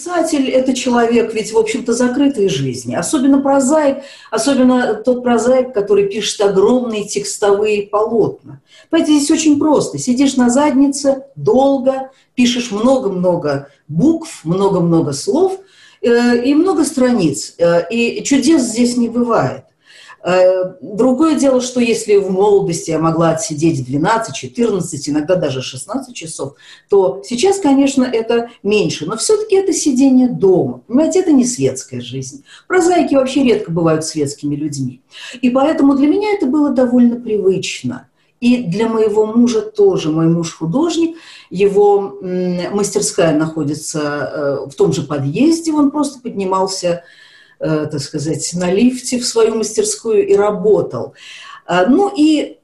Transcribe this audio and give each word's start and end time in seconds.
Писатель– 0.00 0.48
это 0.50 0.72
человек 0.72 1.34
ведь, 1.34 1.52
в 1.52 1.58
общем-то, 1.58 1.92
закрытой 1.92 2.48
жизни. 2.48 2.94
Особенно 2.94 3.42
прозаик, 3.42 3.98
особенно 4.30 4.94
тот 4.94 5.22
прозаик, 5.22 5.74
который 5.74 6.08
пишет 6.08 6.40
огромные 6.40 7.06
текстовые 7.06 7.82
полотна. 7.82 8.62
Понимаете, 8.88 9.18
здесь 9.18 9.30
очень 9.30 9.58
просто. 9.58 9.98
Сидишь 9.98 10.36
на 10.36 10.48
заднице 10.48 11.24
долго, 11.36 12.10
пишешь 12.34 12.70
много-много 12.70 13.68
букв, 13.88 14.40
много-много 14.44 15.12
слов 15.12 15.58
э, 16.00 16.44
и 16.46 16.54
много 16.54 16.84
страниц. 16.84 17.56
Э, 17.58 17.86
и 17.90 18.24
чудес 18.24 18.62
здесь 18.62 18.96
не 18.96 19.10
бывает. 19.10 19.64
Э, 20.22 20.74
другое 20.82 21.38
дело, 21.38 21.60
что 21.60 21.80
если 21.80 22.16
в 22.16 22.30
молодости 22.30 22.90
я 22.90 22.98
могла 22.98 23.30
отсидеть 23.30 23.84
12, 23.84 24.34
14, 24.34 25.08
иногда 25.08 25.36
даже 25.36 25.62
16 25.62 26.14
часов, 26.14 26.54
то 26.90 27.22
сейчас, 27.24 27.58
конечно, 27.58 28.04
это 28.04 28.50
меньше. 28.62 29.06
Но 29.06 29.16
все-таки 29.16 29.56
это 29.56 29.72
сидение 29.72 30.28
дома. 30.28 30.82
Понимаете, 30.86 31.20
это 31.20 31.32
не 31.32 31.44
светская 31.44 32.00
жизнь. 32.00 32.44
Прозаики 32.68 33.14
вообще 33.14 33.44
редко 33.44 33.70
бывают 33.70 34.04
светскими 34.04 34.54
людьми. 34.54 35.00
И 35.40 35.48
поэтому 35.48 35.94
для 35.94 36.06
меня 36.06 36.34
это 36.34 36.46
было 36.46 36.70
довольно 36.70 37.16
привычно. 37.16 38.06
И 38.40 38.64
для 38.64 38.88
моего 38.88 39.26
мужа 39.26 39.60
тоже. 39.60 40.10
Мой 40.10 40.26
муж 40.26 40.56
художник, 40.56 41.16
его 41.50 42.18
мастерская 42.72 43.36
находится 43.36 44.00
э, 44.00 44.70
в 44.70 44.74
том 44.74 44.92
же 44.92 45.02
подъезде, 45.02 45.72
он 45.72 45.90
просто 45.90 46.20
поднимался 46.20 47.04
так 47.60 48.00
сказать, 48.00 48.50
на 48.54 48.72
лифте 48.72 49.18
в 49.18 49.26
свою 49.26 49.54
мастерскую 49.54 50.26
и 50.26 50.34
работал. 50.34 51.14
А, 51.66 51.86
ну 51.86 52.12
и 52.14 52.58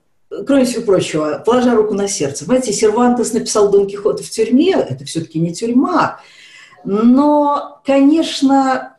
кроме 0.46 0.64
всего 0.64 0.82
прочего, 0.82 1.42
положа 1.44 1.74
руку 1.74 1.94
на 1.94 2.08
сердце, 2.08 2.44
знаете, 2.44 2.72
Сервантес 2.72 3.32
написал 3.32 3.70
Дон 3.70 3.86
Кихота 3.86 4.22
в 4.22 4.30
тюрьме, 4.30 4.72
это 4.72 5.04
все-таки 5.04 5.38
не 5.38 5.54
тюрьма, 5.54 6.20
но, 6.84 7.80
конечно, 7.84 8.96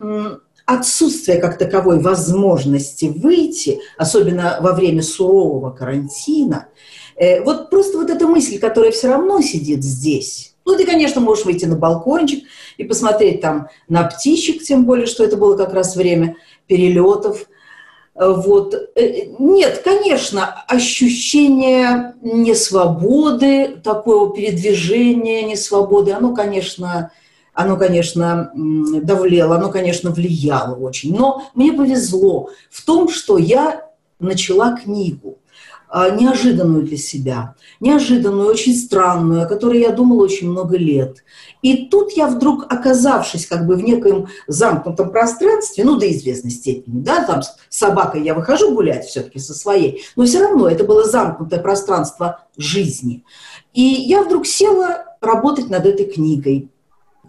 отсутствие 0.66 1.40
как 1.40 1.58
таковой 1.58 2.00
возможности 2.00 3.06
выйти, 3.06 3.80
особенно 3.98 4.58
во 4.62 4.73
время 4.73 5.02
сурового 5.02 5.72
карантина, 5.72 6.68
э, 7.16 7.42
вот 7.42 7.70
просто 7.70 7.98
вот 7.98 8.09
эта 8.09 8.28
мысль, 8.28 8.59
которая 8.59 8.92
все 8.92 9.08
равно 9.08 9.42
сидит 9.42 9.84
здесь, 9.84 10.56
ну, 10.66 10.75
ты, 10.75 10.86
конечно, 10.86 11.22
можешь 11.22 11.45
выйти 11.45 11.64
на 11.64 11.78
балкончик 11.78 12.44
и 12.78 12.83
посмотреть 12.83 13.42
там 13.42 13.67
на 13.88 14.03
птичек, 14.03 14.64
тем 14.64 14.86
более, 14.86 15.08
что 15.08 15.23
это 15.23 15.38
было 15.38 15.58
как 15.58 15.73
раз 15.73 15.95
время 15.95 16.36
перелетов. 16.67 17.47
Вот. 18.16 18.73
Э, 18.95 19.25
нет, 19.39 19.81
конечно, 19.84 20.64
ощущение 20.67 22.16
несвободы, 22.22 23.78
такого 23.84 24.36
передвижения 24.36 25.44
несвободы, 25.44 26.14
оно, 26.14 26.34
конечно, 26.34 27.11
оно, 27.53 27.75
конечно, 27.75 28.52
давлело, 28.53 29.56
оно, 29.56 29.69
конечно, 29.69 30.12
влияло 30.12 30.75
очень. 30.75 31.16
Но 31.16 31.44
мне 31.56 31.73
повезло 31.73 32.50
в 32.69 32.86
том, 32.86 33.09
что 33.09 33.38
я 33.38 33.88
начала 34.19 34.78
книгу. 34.78 35.39
А, 35.89 36.09
неожиданную 36.09 36.83
для 36.83 36.97
себя, 36.97 37.55
неожиданную, 37.80 38.49
очень 38.49 38.75
странную, 38.75 39.43
о 39.43 39.45
которой 39.45 39.80
я 39.80 39.91
думала 39.91 40.23
очень 40.23 40.49
много 40.49 40.77
лет. 40.77 41.23
И 41.61 41.85
тут 41.85 42.11
я 42.11 42.27
вдруг, 42.27 42.66
оказавшись 42.69 43.45
как 43.45 43.66
бы 43.66 43.75
в 43.75 43.81
некоем 43.81 44.27
замкнутом 44.47 45.11
пространстве, 45.11 45.85
ну, 45.85 45.97
до 45.97 46.11
известной 46.11 46.52
степени, 46.52 46.99
да, 46.99 47.23
там 47.23 47.41
с 47.41 47.56
собакой 47.69 48.22
я 48.23 48.34
выхожу 48.34 48.73
гулять 48.73 49.06
все-таки 49.06 49.39
со 49.39 49.53
своей, 49.53 50.03
но 50.17 50.25
все 50.25 50.41
равно 50.41 50.67
это 50.67 50.84
было 50.84 51.06
замкнутое 51.06 51.62
пространство 51.62 52.44
жизни. 52.57 53.23
И 53.73 53.81
я 53.81 54.23
вдруг 54.23 54.45
села 54.45 55.16
работать 55.22 55.69
над 55.69 55.85
этой 55.85 56.06
книгой. 56.06 56.69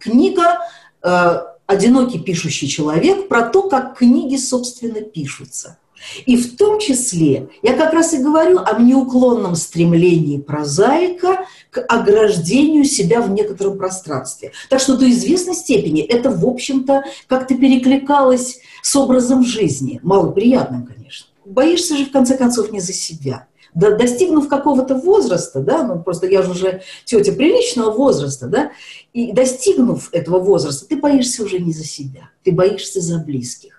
Книга 0.01 0.59
э, 1.05 1.41
«Одинокий 1.67 2.19
пишущий 2.19 2.67
человек» 2.67 3.29
про 3.29 3.43
то, 3.43 3.69
как 3.69 3.99
книги, 3.99 4.37
собственно, 4.37 5.01
пишутся– 5.01 5.79
и 6.27 6.37
в 6.37 6.57
том 6.57 6.79
числе 6.79 7.49
я 7.63 7.75
как 7.75 7.93
раз 7.93 8.15
и 8.15 8.19
говорю 8.19 8.61
о 8.65 8.81
неуклонном 8.81 9.55
стремлении 9.55 10.39
прозаика 10.39 11.47
к 11.71 11.81
ограждению 11.81 12.85
себя 12.85 13.21
в 13.21 13.31
некотором 13.31 13.79
пространстве. 13.79 14.53
Так 14.69 14.81
что 14.81 14.97
до 14.97 15.09
известной 15.11 15.55
степени 15.55 16.03
это, 16.03 16.31
в 16.31 16.47
общем-то, 16.47 17.05
как-то 17.27 17.55
перекликалось 17.55 18.61
с 18.83 18.97
образом 18.97 19.45
жизни. 19.45 20.01
Малоприятным, 20.03 20.87
конечно. 20.87 21.29
Боишься 21.45 21.97
же, 21.97 22.07
в 22.07 22.13
конце 22.13 22.37
концов, 22.37 22.73
не 22.73 22.81
за 22.81 22.93
себя. 22.93 23.47
Да, 23.75 23.97
достигнув 23.97 24.49
какого-то 24.49 24.95
возраста, 24.95 25.61
да, 25.61 25.85
ну 25.85 26.03
просто 26.03 26.27
я 26.27 26.43
же 26.43 26.51
уже 26.51 26.83
тетя 27.05 27.33
приличного 27.33 27.91
возраста, 27.91 28.47
да, 28.47 28.73
и 29.13 29.33
достигнув 29.33 30.09
этого 30.13 30.39
возраста, 30.39 30.87
ты 30.87 30.97
боишься 30.97 31.45
уже 31.45 31.59
не 31.59 31.73
за 31.73 31.85
себя, 31.85 32.31
ты 32.43 32.51
боишься 32.51 33.01
за 33.01 33.19
близких. 33.19 33.78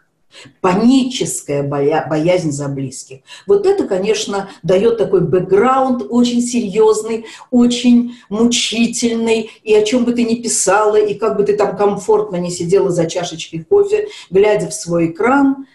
Паническая 0.62 1.64
боя, 1.64 2.06
боязнь 2.10 2.52
за 2.52 2.68
близких. 2.68 3.20
Вот 3.48 3.66
это, 3.66 3.86
конечно, 3.86 4.50
дает 4.64 4.98
такой 4.98 5.22
бэкграунд 5.22 6.06
очень 6.10 6.42
серьезный, 6.42 7.26
очень 7.52 8.16
мучительный, 8.30 9.50
и 9.64 9.74
о 9.74 9.84
чем 9.84 10.06
бы 10.06 10.14
ты 10.14 10.24
ни 10.24 10.36
писала, 10.36 10.98
и 10.98 11.16
как 11.16 11.38
бы 11.38 11.44
ты 11.44 11.58
там 11.58 11.76
комфортно 11.76 12.36
не 12.38 12.52
сидела 12.52 12.90
за 12.90 13.08
чашечкой 13.08 13.64
кофе, 13.64 14.08
глядя 14.30 14.68
в 14.68 14.74
свой 14.74 15.08
экран, 15.08 15.66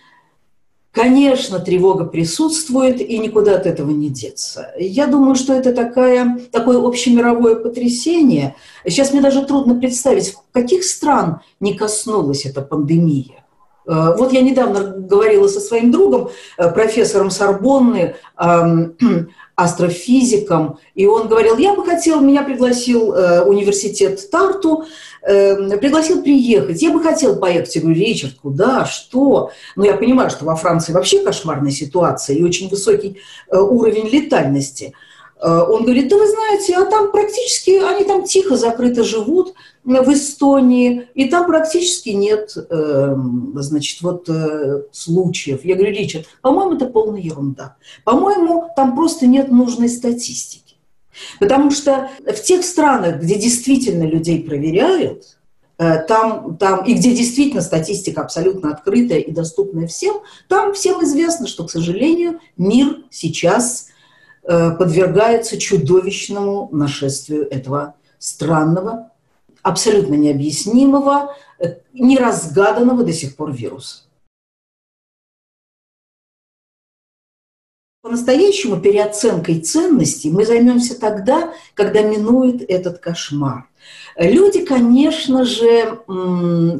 Конечно, 0.94 1.58
тревога 1.58 2.04
присутствует, 2.04 3.00
и 3.00 3.18
никуда 3.18 3.56
от 3.56 3.66
этого 3.66 3.90
не 3.90 4.10
деться. 4.10 4.72
Я 4.78 5.08
думаю, 5.08 5.34
что 5.34 5.52
это 5.52 5.74
такая, 5.74 6.38
такое 6.52 6.78
общемировое 6.78 7.56
потрясение. 7.56 8.54
Сейчас 8.86 9.10
мне 9.12 9.20
даже 9.20 9.44
трудно 9.44 9.74
представить, 9.74 10.28
в 10.28 10.52
каких 10.52 10.84
стран 10.84 11.40
не 11.58 11.74
коснулась 11.74 12.46
эта 12.46 12.62
пандемия. 12.62 13.43
Э, 13.86 14.14
вот 14.16 14.32
я 14.32 14.40
недавно 14.40 14.80
говорила 14.80 15.48
со 15.48 15.60
своим 15.60 15.90
другом, 15.90 16.30
э, 16.58 16.70
профессором 16.70 17.30
Сорбонны, 17.30 18.16
астрофизиком, 19.56 20.78
и 20.94 21.06
он 21.06 21.28
говорил, 21.28 21.56
я 21.58 21.74
бы 21.74 21.84
хотел, 21.84 22.20
меня 22.20 22.42
пригласил 22.42 23.12
э, 23.12 23.42
университет 23.44 24.28
Тарту, 24.30 24.84
пригласил 25.22 26.22
приехать, 26.22 26.82
я 26.82 26.90
бы 26.90 27.02
хотел 27.02 27.36
поехать. 27.36 27.74
Я 27.76 27.82
говорю, 27.82 27.98
Ричард, 27.98 28.34
куда, 28.42 28.84
что? 28.84 29.52
Ну, 29.74 29.84
я 29.84 29.94
понимаю, 29.94 30.28
что 30.28 30.44
во 30.44 30.54
Франции 30.54 30.92
вообще 30.92 31.22
кошмарная 31.22 31.70
ситуация 31.70 32.36
и 32.36 32.42
очень 32.42 32.68
высокий 32.68 33.20
уровень 33.50 34.08
летальности– 34.08 34.92
он 35.40 35.82
говорит, 35.82 36.08
да 36.08 36.16
вы 36.16 36.26
знаете, 36.26 36.74
а 36.76 36.86
там 36.86 37.10
практически, 37.12 37.72
они 37.72 38.04
там 38.04 38.24
тихо, 38.24 38.56
закрыто 38.56 39.04
живут 39.04 39.54
в 39.84 40.12
Эстонии, 40.12 41.08
и 41.14 41.28
там 41.28 41.46
практически 41.46 42.10
нет, 42.10 42.56
эм, 42.70 43.52
значит, 43.56 44.00
вот 44.00 44.28
э, 44.28 44.82
случаев. 44.92 45.64
Я 45.64 45.74
говорю, 45.76 45.92
Ричард, 45.92 46.26
по-моему, 46.40 46.74
это 46.74 46.86
полная 46.86 47.20
ерунда. 47.20 47.76
По-моему, 48.04 48.70
там 48.76 48.96
просто 48.96 49.26
нет 49.26 49.50
нужной 49.50 49.88
статистики. 49.88 50.76
Потому 51.38 51.70
что 51.70 52.10
в 52.26 52.40
тех 52.42 52.64
странах, 52.64 53.20
где 53.20 53.36
действительно 53.36 54.04
людей 54.04 54.42
проверяют, 54.42 55.36
э, 55.78 55.98
там, 56.08 56.56
там, 56.56 56.84
и 56.84 56.94
где 56.94 57.14
действительно 57.14 57.60
статистика 57.60 58.22
абсолютно 58.22 58.70
открытая 58.70 59.18
и 59.18 59.32
доступная 59.32 59.86
всем, 59.86 60.16
там 60.48 60.72
всем 60.72 61.04
известно, 61.04 61.46
что, 61.46 61.64
к 61.66 61.70
сожалению, 61.70 62.40
мир 62.56 63.02
сейчас 63.10 63.88
Э, 64.46 64.72
подвергается 64.72 65.56
чудовищному 65.56 66.68
нашествию 66.70 67.50
этого 67.50 67.94
странного, 68.18 69.10
абсолютно 69.64 70.14
необъяснимого, 70.14 71.34
э, 71.58 71.78
неразгаданного 71.92 73.02
до 73.02 73.12
сих 73.12 73.34
пор 73.34 73.52
вируса. 73.52 74.02
По-настоящему 78.02 78.78
переоценкой 78.80 79.60
ценностей 79.60 80.30
мы 80.30 80.44
займемся 80.44 81.00
тогда, 81.00 81.54
когда 81.72 82.02
минует 82.02 82.62
этот 82.68 82.98
кошмар. 82.98 83.70
Люди, 84.16 84.64
конечно 84.64 85.46
же, 85.46 86.00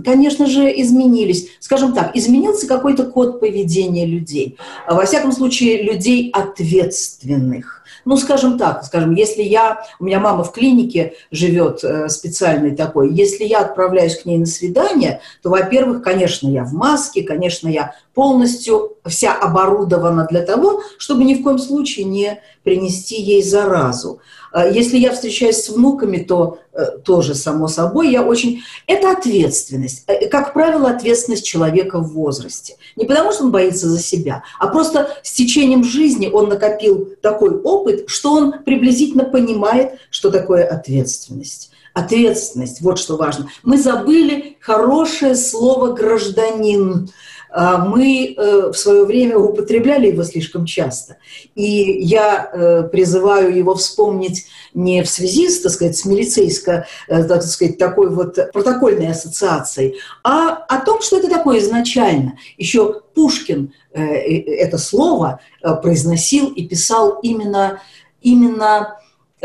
конечно 0.04 0.46
же, 0.46 0.70
изменились. 0.82 1.48
Скажем 1.60 1.94
так, 1.94 2.14
изменился 2.14 2.66
какой-то 2.66 3.04
код 3.04 3.40
поведения 3.40 4.04
людей. 4.04 4.58
Во 4.86 5.06
всяком 5.06 5.32
случае, 5.32 5.82
людей 5.82 6.31
ответственных. 6.31 7.83
Ну, 8.05 8.17
скажем 8.17 8.59
так, 8.59 8.85
скажем, 8.85 9.15
если 9.15 9.43
я, 9.43 9.85
у 9.99 10.05
меня 10.05 10.21
мама 10.21 10.45
в 10.45 10.53
клинике 10.53 11.15
живет 11.31 11.83
э, 11.83 12.09
специальный 12.09 12.75
такой, 12.75 13.12
если 13.12 13.45
я 13.45 13.61
отправляюсь 13.61 14.21
к 14.21 14.27
ней 14.27 14.39
на 14.39 14.47
свидание, 14.47 15.21
то, 15.43 15.51
во-первых, 15.51 16.03
конечно, 16.03 16.49
я 16.49 16.65
в 16.65 16.73
маске, 16.73 17.23
конечно, 17.23 17.69
я 17.69 17.95
полностью 18.14 18.96
вся 19.05 19.34
оборудована 19.34 20.26
для 20.31 20.43
того, 20.43 20.82
чтобы 20.99 21.25
ни 21.25 21.34
в 21.34 21.43
коем 21.43 21.58
случае 21.58 22.06
не 22.06 22.40
принести 22.62 23.20
ей 23.20 23.43
заразу. 23.43 24.20
А 24.52 24.66
если 24.66 24.99
я 24.99 25.12
встречаюсь 25.12 25.64
с 25.64 25.69
внуками, 25.69 26.19
то 26.19 26.58
э, 26.72 26.99
тоже, 27.05 27.34
само 27.34 27.66
собой, 27.66 28.12
я 28.12 28.22
очень... 28.22 28.62
Это 28.87 29.11
ответственность. 29.11 30.05
Э, 30.06 30.28
как 30.28 30.52
правило, 30.52 30.90
ответственность 30.90 31.44
человека 31.44 31.99
в 31.99 32.12
возрасте. 32.12 32.76
Не 32.94 33.05
потому, 33.05 33.32
что 33.32 33.44
он 33.44 33.50
боится 33.50 33.88
за 33.88 33.99
себя, 33.99 34.44
а 34.60 34.69
просто 34.69 35.10
с 35.25 35.32
течением 35.32 35.82
жизни 35.82 36.28
он 36.32 36.49
накопил 36.49 37.17
такой 37.20 37.50
опыт, 37.60 38.05
что 38.06 38.32
он 38.32 38.62
приблизительно 38.64 39.25
понимает, 39.25 39.99
что 40.10 40.31
такое 40.31 40.64
ответственность. 40.64 41.72
Ответственность, 41.93 42.81
вот 42.81 42.99
что 42.99 43.17
важно. 43.17 43.49
Мы 43.64 43.76
забыли 43.76 44.56
хорошее 44.60 45.34
слово 45.34 45.93
«гражданин». 45.93 47.08
А 47.56 47.79
мы 47.79 48.35
э, 48.37 48.73
в 48.73 48.75
свое 48.75 49.05
время 49.05 49.39
употребляли 49.39 50.09
его 50.09 50.25
слишком 50.25 50.67
часто. 50.67 51.19
И 51.55 52.01
я 52.03 52.51
э, 52.53 52.83
призываю 52.91 53.56
его 53.56 53.77
вспомнить 53.77 54.47
не 54.75 55.05
в 55.05 55.09
связи 55.09 55.45
так 55.62 55.71
сказать, 55.71 55.97
с 55.97 56.05
милицейской, 56.05 56.83
э, 57.06 57.23
так 57.23 57.45
сказать, 57.45 57.79
такой 57.79 58.11
вот 58.11 58.37
протокольной 58.53 59.12
ассоциацией, 59.12 59.95
а 60.25 60.51
о 60.51 60.85
том, 60.85 61.01
что 61.01 61.19
это 61.19 61.29
такое 61.29 61.61
изначально. 61.61 62.37
Еще 62.59 63.03
Пушкин 63.15 63.73
это 63.93 64.77
слово 64.77 65.39
произносил 65.81 66.49
и 66.49 66.67
писал 66.67 67.21
именно, 67.23 67.81
именно 68.21 68.99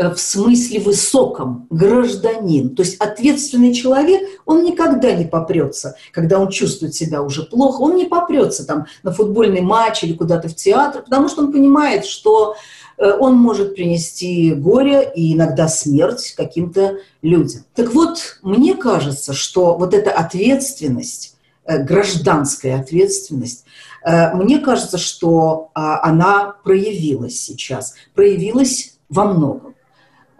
в 0.08 0.18
смысле 0.18 0.80
высоком, 0.80 1.66
гражданин. 1.68 2.74
То 2.74 2.82
есть 2.82 2.96
ответственный 2.96 3.74
человек, 3.74 4.26
он 4.46 4.64
никогда 4.64 5.12
не 5.12 5.26
попрется, 5.26 5.94
когда 6.10 6.40
он 6.40 6.48
чувствует 6.48 6.94
себя 6.94 7.22
уже 7.22 7.42
плохо, 7.42 7.82
он 7.82 7.96
не 7.96 8.06
попрется 8.06 8.66
там 8.66 8.86
на 9.02 9.12
футбольный 9.12 9.60
матч 9.60 10.02
или 10.02 10.14
куда-то 10.14 10.48
в 10.48 10.54
театр, 10.54 11.02
потому 11.02 11.28
что 11.28 11.42
он 11.42 11.52
понимает, 11.52 12.06
что 12.06 12.56
э, 12.96 13.12
он 13.18 13.34
может 13.34 13.74
принести 13.74 14.54
горе 14.54 15.12
и 15.14 15.34
иногда 15.34 15.68
смерть 15.68 16.32
каким-то 16.34 16.96
людям. 17.20 17.64
Так 17.74 17.92
вот, 17.92 18.38
мне 18.42 18.74
кажется, 18.74 19.34
что 19.34 19.76
вот 19.76 19.92
эта 19.92 20.12
ответственность, 20.12 21.36
э, 21.66 21.82
гражданская 21.82 22.80
ответственность, 22.80 23.64
мне 24.02 24.60
кажется, 24.60 24.96
что 24.96 25.68
а, 25.74 26.02
она 26.08 26.54
проявилась 26.64 27.38
сейчас, 27.38 27.96
проявилась 28.14 28.94
во 29.10 29.26
многом. 29.26 29.69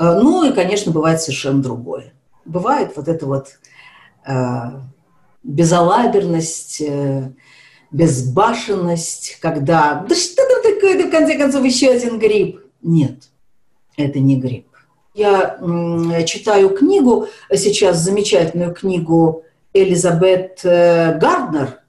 Э, 0.00 0.14
ну 0.14 0.44
и, 0.44 0.52
конечно, 0.52 0.91
бывает 0.91 1.20
совершенно 1.20 1.62
другое. 1.62 2.14
Бывает 2.47 2.93
вот 2.97 3.06
эта 3.06 3.26
вот 3.26 3.49
э, 4.26 4.32
безалаберность, 5.43 6.81
э, 6.81 7.31
безбашенность, 7.91 9.37
когда 9.41 10.06
да 10.08 10.14
что 10.14 10.43
там 10.49 10.62
такое, 10.62 11.06
в 11.06 11.11
конце 11.11 11.37
концов, 11.37 11.64
еще 11.64 11.91
один 11.91 12.19
грипп. 12.19 12.61
Нет, 12.81 13.25
это 13.97 14.19
не 14.20 14.41
грипп. 14.41 14.69
Я 15.12 15.58
читаю 16.25 16.70
книгу, 16.70 17.26
сейчас 17.52 17.99
замечательную 17.99 18.73
книгу 18.73 19.43
Элизабет 19.75 20.61
Гарднер 20.62 21.81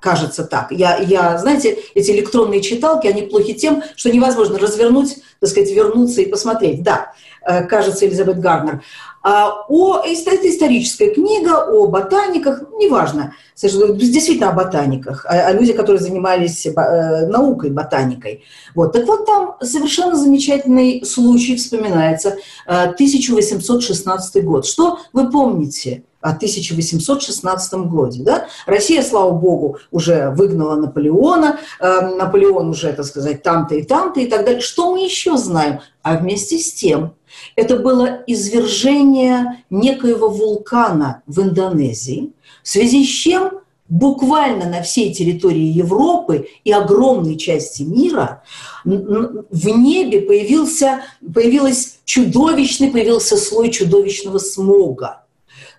кажется 0.00 0.44
так. 0.44 0.72
Я, 0.72 0.96
я, 0.96 1.38
знаете, 1.38 1.78
эти 1.94 2.10
электронные 2.10 2.62
читалки, 2.62 3.06
они 3.06 3.22
плохи 3.22 3.52
тем, 3.52 3.82
что 3.94 4.10
невозможно 4.10 4.58
развернуть, 4.58 5.18
так 5.38 5.50
сказать, 5.50 5.70
вернуться 5.70 6.22
и 6.22 6.26
посмотреть. 6.26 6.82
Да, 6.82 7.12
э, 7.46 7.64
кажется, 7.64 8.06
Элизабет 8.06 8.40
Гарнер. 8.40 8.82
А, 9.22 9.66
о, 9.68 9.98
это 9.98 10.48
историческая 10.48 11.10
книга 11.10 11.62
о 11.66 11.86
ботаниках, 11.86 12.62
неважно, 12.78 13.34
действительно 13.60 14.48
о 14.48 14.52
ботаниках, 14.52 15.26
о, 15.26 15.48
о 15.48 15.52
людях, 15.52 15.76
которые 15.76 16.00
занимались 16.00 16.64
э, 16.64 17.26
наукой, 17.26 17.68
ботаникой. 17.68 18.44
Вот. 18.74 18.92
Так 18.92 19.06
вот, 19.06 19.26
там 19.26 19.56
совершенно 19.60 20.16
замечательный 20.16 21.04
случай 21.04 21.56
вспоминается, 21.56 22.38
1816 22.66 24.36
э, 24.36 24.40
год. 24.40 24.64
Что 24.64 25.00
вы 25.12 25.30
помните? 25.30 26.04
О 26.20 26.30
1816 26.30 27.72
году. 27.74 28.22
Да? 28.22 28.46
Россия, 28.66 29.02
слава 29.02 29.30
богу, 29.30 29.78
уже 29.90 30.30
выгнала 30.30 30.76
Наполеона, 30.76 31.58
э, 31.80 32.00
Наполеон 32.16 32.70
уже, 32.70 32.92
так 32.92 33.06
сказать, 33.06 33.42
там-то 33.42 33.74
и 33.74 33.82
там-то 33.82 34.20
и 34.20 34.26
так 34.26 34.44
далее. 34.44 34.60
Что 34.60 34.92
мы 34.92 35.04
еще 35.04 35.36
знаем? 35.36 35.80
А 36.02 36.16
вместе 36.16 36.58
с 36.58 36.72
тем, 36.72 37.14
это 37.56 37.76
было 37.76 38.22
извержение 38.26 39.64
некоего 39.70 40.28
вулкана 40.28 41.22
в 41.26 41.40
Индонезии, 41.40 42.32
в 42.62 42.68
связи 42.68 43.04
с 43.04 43.08
чем 43.08 43.60
буквально 43.88 44.66
на 44.66 44.82
всей 44.82 45.12
территории 45.12 45.64
Европы 45.64 46.48
и 46.64 46.72
огромной 46.72 47.36
части 47.36 47.82
мира 47.82 48.42
в 48.84 49.68
небе 49.68 50.22
появился, 50.22 51.02
появилось 51.34 51.98
чудовищный, 52.04 52.90
появился 52.90 53.36
слой 53.36 53.70
чудовищного 53.70 54.38
смога. 54.38 55.19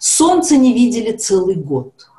Солнце 0.02 0.58
не 0.58 0.74
видели 0.74 1.16
целый 1.16 1.54
год. 1.54 2.10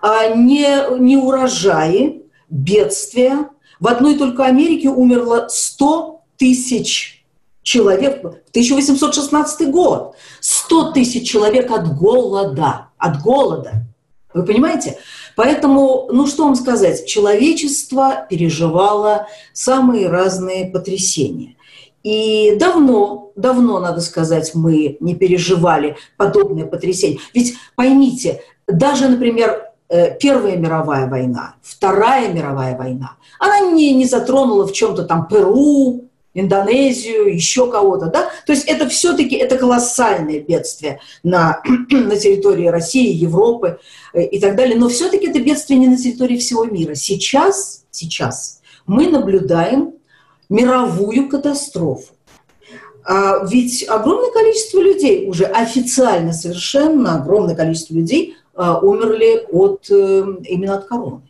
А 0.00 0.28
не, 0.28 0.98
не 0.98 1.18
урожаи, 1.18 2.22
бедствия. 2.48 3.50
В 3.78 3.88
одной 3.88 4.16
только 4.16 4.46
Америке 4.46 4.88
умерло 4.88 5.46
100 5.50 6.22
тысяч 6.38 7.26
человек 7.62 8.24
в 8.24 8.28
1816 8.28 9.70
год. 9.70 10.16
100 10.40 10.92
тысяч 10.92 11.28
человек 11.28 11.70
от 11.70 11.94
голода. 11.94 12.88
От 12.96 13.20
голода. 13.20 13.84
Вы 14.32 14.46
понимаете? 14.46 14.96
Поэтому, 15.36 16.08
ну 16.10 16.26
что 16.26 16.44
вам 16.44 16.54
сказать, 16.54 17.06
человечество 17.06 18.26
переживало 18.30 19.28
самые 19.52 20.08
разные 20.08 20.70
потрясения. 20.70 21.56
И 22.04 22.56
давно, 22.56 23.32
давно, 23.34 23.80
надо 23.80 24.00
сказать, 24.02 24.54
мы 24.54 24.98
не 25.00 25.14
переживали 25.16 25.96
подобное 26.18 26.66
потрясение. 26.66 27.18
Ведь 27.32 27.56
поймите, 27.74 28.42
даже, 28.68 29.08
например, 29.08 29.70
э, 29.88 30.16
Первая 30.18 30.56
мировая 30.56 31.08
война, 31.08 31.56
Вторая 31.62 32.32
мировая 32.32 32.76
война, 32.76 33.16
она 33.40 33.60
не, 33.60 33.94
не 33.94 34.04
затронула 34.04 34.66
в 34.66 34.72
чем-то 34.72 35.04
там 35.04 35.26
Перу, 35.28 36.04
Индонезию, 36.34 37.32
еще 37.32 37.70
кого-то, 37.70 38.06
да? 38.06 38.28
То 38.44 38.52
есть 38.52 38.66
это 38.66 38.88
все-таки 38.88 39.36
это 39.36 39.56
колоссальное 39.56 40.40
бедствие 40.40 41.00
на, 41.22 41.62
на 41.90 42.16
территории 42.16 42.66
России, 42.66 43.14
Европы 43.14 43.78
э, 44.12 44.24
и 44.24 44.40
так 44.40 44.56
далее. 44.56 44.76
Но 44.76 44.88
все-таки 44.88 45.28
это 45.28 45.40
бедствие 45.40 45.78
не 45.78 45.88
на 45.88 45.96
территории 45.96 46.36
всего 46.36 46.64
мира. 46.64 46.94
Сейчас, 46.96 47.84
сейчас 47.90 48.60
мы 48.84 49.08
наблюдаем 49.08 49.93
мировую 50.48 51.28
катастрофу. 51.28 52.14
А 53.04 53.44
ведь 53.44 53.86
огромное 53.88 54.32
количество 54.32 54.80
людей, 54.80 55.28
уже 55.28 55.44
официально 55.44 56.32
совершенно 56.32 57.16
огромное 57.16 57.54
количество 57.54 57.94
людей 57.94 58.36
а, 58.54 58.78
умерли 58.78 59.46
от, 59.52 59.90
э, 59.90 60.24
именно 60.44 60.76
от 60.76 60.86
короны. 60.86 61.22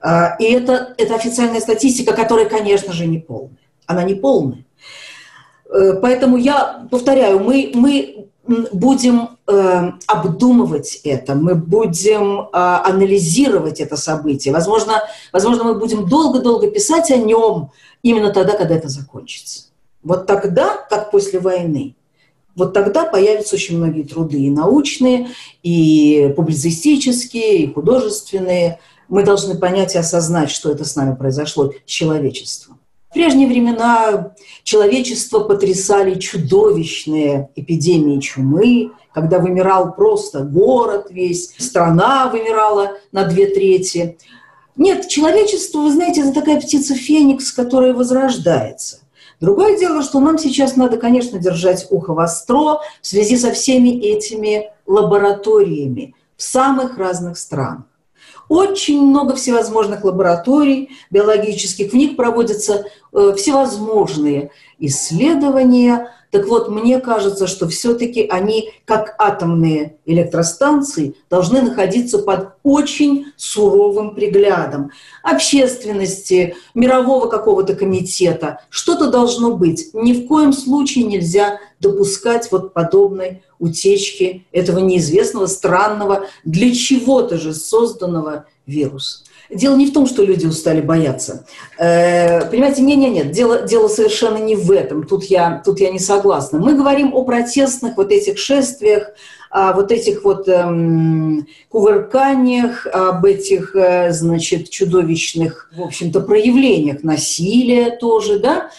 А, 0.00 0.36
и 0.38 0.44
это, 0.44 0.94
это 0.98 1.14
официальная 1.14 1.60
статистика, 1.60 2.12
которая, 2.12 2.46
конечно 2.46 2.92
же, 2.92 3.06
не 3.06 3.18
полная. 3.18 3.56
Она 3.86 4.02
не 4.02 4.14
полная. 4.14 4.64
Э, 5.70 5.94
поэтому 5.94 6.36
я 6.36 6.86
повторяю, 6.90 7.40
мы, 7.40 7.70
мы 7.74 8.28
будем 8.72 9.37
э, 9.48 9.92
обдумывать 10.06 11.00
это, 11.04 11.34
мы 11.34 11.54
будем 11.54 12.40
э, 12.40 12.46
анализировать 12.52 13.80
это 13.80 13.96
событие. 13.96 14.52
Возможно, 14.52 15.02
возможно, 15.32 15.64
мы 15.64 15.74
будем 15.74 16.08
долго-долго 16.08 16.70
писать 16.70 17.10
о 17.10 17.16
нем 17.16 17.70
именно 18.02 18.30
тогда, 18.30 18.56
когда 18.56 18.74
это 18.74 18.88
закончится. 18.88 19.64
Вот 20.02 20.26
тогда, 20.26 20.76
как 20.88 21.10
после 21.10 21.40
войны, 21.40 21.96
вот 22.54 22.72
тогда 22.72 23.04
появятся 23.04 23.54
очень 23.54 23.78
многие 23.78 24.02
труды 24.02 24.38
и 24.40 24.50
научные, 24.50 25.28
и 25.62 26.32
публицистические, 26.36 27.58
и 27.58 27.72
художественные. 27.72 28.80
Мы 29.08 29.22
должны 29.22 29.56
понять 29.56 29.94
и 29.94 29.98
осознать, 29.98 30.50
что 30.50 30.70
это 30.70 30.84
с 30.84 30.96
нами 30.96 31.14
произошло, 31.14 31.72
с 31.86 31.90
человечеством. 31.90 32.80
В 33.10 33.14
прежние 33.14 33.48
времена 33.48 34.34
человечество 34.64 35.40
потрясали 35.40 36.18
чудовищные 36.18 37.48
эпидемии 37.56 38.20
чумы, 38.20 38.90
когда 39.20 39.40
вымирал 39.40 39.94
просто 39.94 40.44
город 40.44 41.08
весь, 41.10 41.52
страна 41.58 42.28
вымирала 42.28 42.98
на 43.10 43.24
две 43.24 43.46
трети. 43.46 44.16
Нет, 44.76 45.08
человечество, 45.08 45.80
вы 45.80 45.90
знаете, 45.90 46.20
это 46.20 46.32
такая 46.32 46.60
птица 46.60 46.94
Феникс, 46.94 47.50
которая 47.50 47.94
возрождается. 47.94 49.00
Другое 49.40 49.76
дело, 49.76 50.04
что 50.04 50.20
нам 50.20 50.38
сейчас 50.38 50.76
надо, 50.76 50.98
конечно, 50.98 51.40
держать 51.40 51.88
ухо 51.90 52.14
востро 52.14 52.78
в 53.02 53.06
связи 53.06 53.36
со 53.36 53.50
всеми 53.50 53.88
этими 53.88 54.70
лабораториями 54.86 56.14
в 56.36 56.42
самых 56.44 56.96
разных 56.96 57.38
странах. 57.38 57.86
Очень 58.48 59.02
много 59.02 59.34
всевозможных 59.34 60.04
лабораторий 60.04 60.90
биологических, 61.10 61.90
в 61.90 61.96
них 61.96 62.16
проводятся 62.16 62.86
э, 63.12 63.34
всевозможные 63.36 64.52
исследования 64.78 66.12
Так 66.30 66.46
вот, 66.46 66.68
мне 66.68 67.00
кажется, 67.00 67.46
что 67.46 67.68
все-таки 67.68 68.26
они, 68.26 68.70
как 68.84 69.14
атомные 69.18 69.96
электростанции, 70.04 71.14
должны 71.30 71.62
находиться 71.62 72.18
под 72.18 72.50
очень 72.62 73.26
суровым 73.36 74.14
приглядом 74.14 74.90
общественности, 75.22 76.54
мирового 76.74 77.28
какого-то 77.28 77.74
комитета. 77.74 78.60
Что-то 78.68 79.10
должно 79.10 79.56
быть. 79.56 79.94
Ни 79.94 80.12
в 80.12 80.26
коем 80.26 80.52
случае 80.52 81.04
нельзя 81.04 81.60
допускать 81.80 82.50
вот 82.50 82.74
подобной 82.74 83.42
утечки 83.58 84.46
этого 84.52 84.80
неизвестного, 84.80 85.46
странного, 85.46 86.26
для 86.44 86.74
чего-то 86.74 87.38
же 87.38 87.54
созданного 87.54 88.46
вируса. 88.66 89.24
Дело 89.50 89.76
не 89.76 89.86
в 89.86 89.92
том, 89.92 90.06
что 90.06 90.22
люди 90.22 90.46
устали 90.46 90.80
бояться. 90.82 91.46
Э, 91.78 92.44
понимаете, 92.50 92.82
нет, 92.82 92.98
нет, 92.98 93.12
нет, 93.12 93.30
дело, 93.30 93.62
дело 93.62 93.88
совершенно 93.88 94.36
не 94.36 94.56
в 94.56 94.70
этом. 94.70 95.04
Тут 95.04 95.24
я, 95.24 95.62
тут 95.64 95.80
я 95.80 95.90
не 95.90 95.98
согласна. 95.98 96.58
Мы 96.58 96.74
говорим 96.74 97.14
о 97.14 97.24
протестных 97.24 97.96
вот 97.96 98.12
этих 98.12 98.38
шествиях, 98.38 99.10
о 99.50 99.72
вот 99.72 99.90
этих 99.90 100.24
вот 100.24 100.46
эм, 100.48 101.46
кувырканиях, 101.70 102.86
об 102.92 103.24
этих, 103.24 103.74
э, 103.74 104.12
значит, 104.12 104.68
чудовищных, 104.68 105.70
в 105.74 105.82
общем-то, 105.82 106.20
проявлениях 106.20 107.02
насилия 107.02 107.96
тоже, 107.96 108.38
да. 108.38 108.70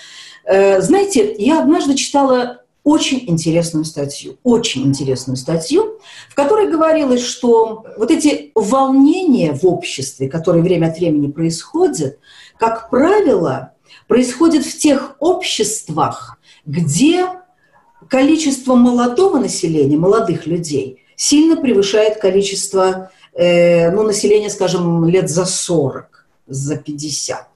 Э, 0.46 0.82
знаете, 0.82 1.36
я 1.40 1.62
однажды 1.62 1.96
читала 1.96 2.59
очень 2.84 3.24
интересную 3.28 3.86
статью, 3.86 4.38
очень 4.44 4.84
интересную 4.84 5.38
статью, 5.38 6.00
в 6.30 6.36
которой 6.36 6.72
говорилось, 6.72 7.24
что 7.24 7.86
вот 7.98 8.10
эти 8.10 8.52
волнения 8.56 9.54
в 9.54 9.66
обществе, 9.66 10.30
которые 10.30 10.64
время 10.64 10.88
от 10.88 10.98
времени 10.98 11.32
происходят, 11.32 12.20
как 12.58 12.90
правило, 12.90 13.74
происходят 14.08 14.66
в 14.66 14.78
тех 14.78 15.16
обществах, 15.20 16.38
где 16.66 17.28
количество 18.08 18.76
молодого 18.76 19.40
населения, 19.40 19.98
молодых 19.98 20.48
людей, 20.48 21.04
сильно 21.16 21.58
превышает 21.58 22.18
количество 22.18 23.12
э, 23.34 23.92
ну, 23.92 24.04
населения, 24.04 24.50
скажем, 24.50 25.06
лет 25.06 25.30
за 25.30 25.46
40, 25.46 26.28
за 26.48 26.78
50. 26.78 27.48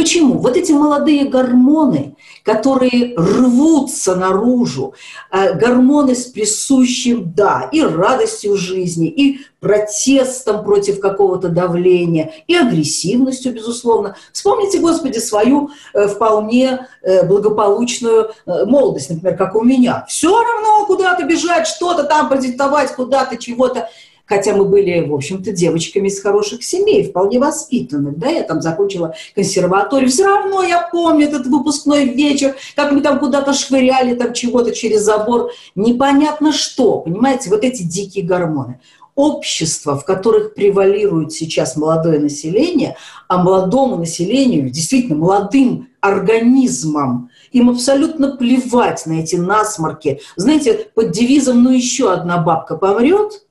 Почему? 0.00 0.38
Вот 0.38 0.56
эти 0.56 0.72
молодые 0.72 1.26
гормоны, 1.26 2.16
которые 2.42 3.14
рвутся 3.18 4.14
наружу, 4.16 4.94
э, 5.30 5.52
гормоны 5.52 6.14
с 6.14 6.24
присущим, 6.24 7.34
да, 7.36 7.68
и 7.70 7.82
радостью 7.82 8.56
жизни, 8.56 9.08
и 9.08 9.40
протестом 9.60 10.64
против 10.64 11.00
какого-то 11.00 11.50
давления, 11.50 12.32
и 12.46 12.54
агрессивностью, 12.54 13.52
безусловно. 13.52 14.16
Вспомните, 14.32 14.78
Господи, 14.78 15.18
свою 15.18 15.68
э, 15.92 16.08
вполне 16.08 16.88
э, 17.02 17.26
благополучную 17.26 18.30
молодость, 18.46 19.10
например, 19.10 19.36
как 19.36 19.54
у 19.54 19.62
меня. 19.62 20.06
Все 20.08 20.30
равно 20.30 20.86
куда-то 20.86 21.24
бежать, 21.24 21.66
что-то 21.66 22.04
там 22.04 22.30
продиктовать, 22.30 22.94
куда-то 22.94 23.36
чего-то 23.36 23.90
хотя 24.30 24.54
мы 24.54 24.64
были, 24.64 25.00
в 25.00 25.12
общем-то, 25.12 25.50
девочками 25.50 26.06
из 26.06 26.22
хороших 26.22 26.62
семей, 26.62 27.02
вполне 27.02 27.40
воспитанных, 27.40 28.16
да, 28.16 28.28
я 28.28 28.44
там 28.44 28.62
закончила 28.62 29.12
консерваторию, 29.34 30.08
все 30.08 30.24
равно 30.24 30.62
я 30.62 30.88
помню 30.90 31.26
этот 31.26 31.48
выпускной 31.48 32.04
вечер, 32.04 32.54
как 32.76 32.92
мы 32.92 33.00
там 33.00 33.18
куда-то 33.18 33.52
швыряли 33.52 34.14
там 34.14 34.32
чего-то 34.32 34.72
через 34.72 35.00
забор, 35.00 35.50
непонятно 35.74 36.52
что, 36.52 37.00
понимаете, 37.00 37.50
вот 37.50 37.64
эти 37.64 37.82
дикие 37.82 38.24
гормоны. 38.24 38.80
Общества, 39.16 39.98
в 39.98 40.04
которых 40.04 40.54
превалирует 40.54 41.32
сейчас 41.32 41.76
молодое 41.76 42.20
население, 42.20 42.96
а 43.26 43.42
молодому 43.42 43.96
населению, 43.96 44.70
действительно 44.70 45.18
молодым 45.18 45.88
организмам, 46.00 47.30
им 47.50 47.68
абсолютно 47.68 48.36
плевать 48.36 49.04
на 49.06 49.14
эти 49.14 49.34
насморки. 49.34 50.20
Знаете, 50.36 50.86
под 50.94 51.10
девизом 51.10 51.64
«ну 51.64 51.72
еще 51.72 52.12
одна 52.12 52.38
бабка 52.38 52.76
помрет», 52.76 53.42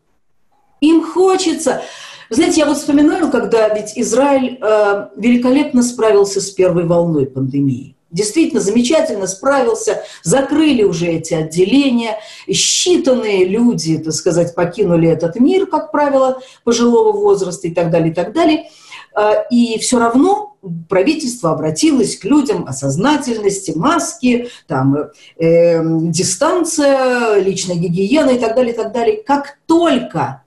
им 0.81 1.03
хочется. 1.03 1.81
знаете, 2.29 2.61
я 2.61 2.65
вот 2.65 2.77
вспоминаю, 2.77 3.29
когда 3.29 3.69
ведь 3.69 3.93
Израиль 3.95 4.57
э, 4.61 5.07
великолепно 5.15 5.83
справился 5.83 6.41
с 6.41 6.49
первой 6.51 6.85
волной 6.85 7.25
пандемии. 7.25 7.95
Действительно, 8.11 8.59
замечательно 8.59 9.27
справился, 9.27 10.03
закрыли 10.23 10.81
уже 10.81 11.07
эти 11.07 11.35
отделения, 11.35 12.17
считанные 12.49 13.45
люди, 13.45 13.99
так 13.99 14.13
сказать, 14.13 14.55
покинули 14.55 15.07
этот 15.07 15.39
мир, 15.39 15.67
как 15.67 15.91
правило, 15.91 16.41
пожилого 16.63 17.11
возраста 17.11 17.67
и 17.67 17.71
так 17.71 17.91
далее, 17.91 18.11
и 18.11 18.13
так 18.13 18.33
далее. 18.33 18.69
Э, 19.15 19.43
и 19.51 19.77
все 19.79 19.99
равно 19.99 20.57
правительство 20.89 21.51
обратилось 21.51 22.17
к 22.17 22.25
людям 22.25 22.65
о 22.67 22.73
сознательности, 22.73 23.71
маски, 23.75 24.49
там, 24.67 24.95
э, 25.37 25.81
дистанция, 25.83 27.39
личная 27.39 27.75
гигиена 27.75 28.31
и 28.31 28.39
так 28.39 28.55
далее, 28.55 28.73
и 28.73 28.75
так 28.75 28.91
далее. 28.91 29.23
Как 29.23 29.59
только 29.67 30.43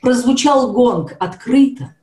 прозвучал 0.00 0.72
гонг 0.72 1.16
открыто. 1.18 1.94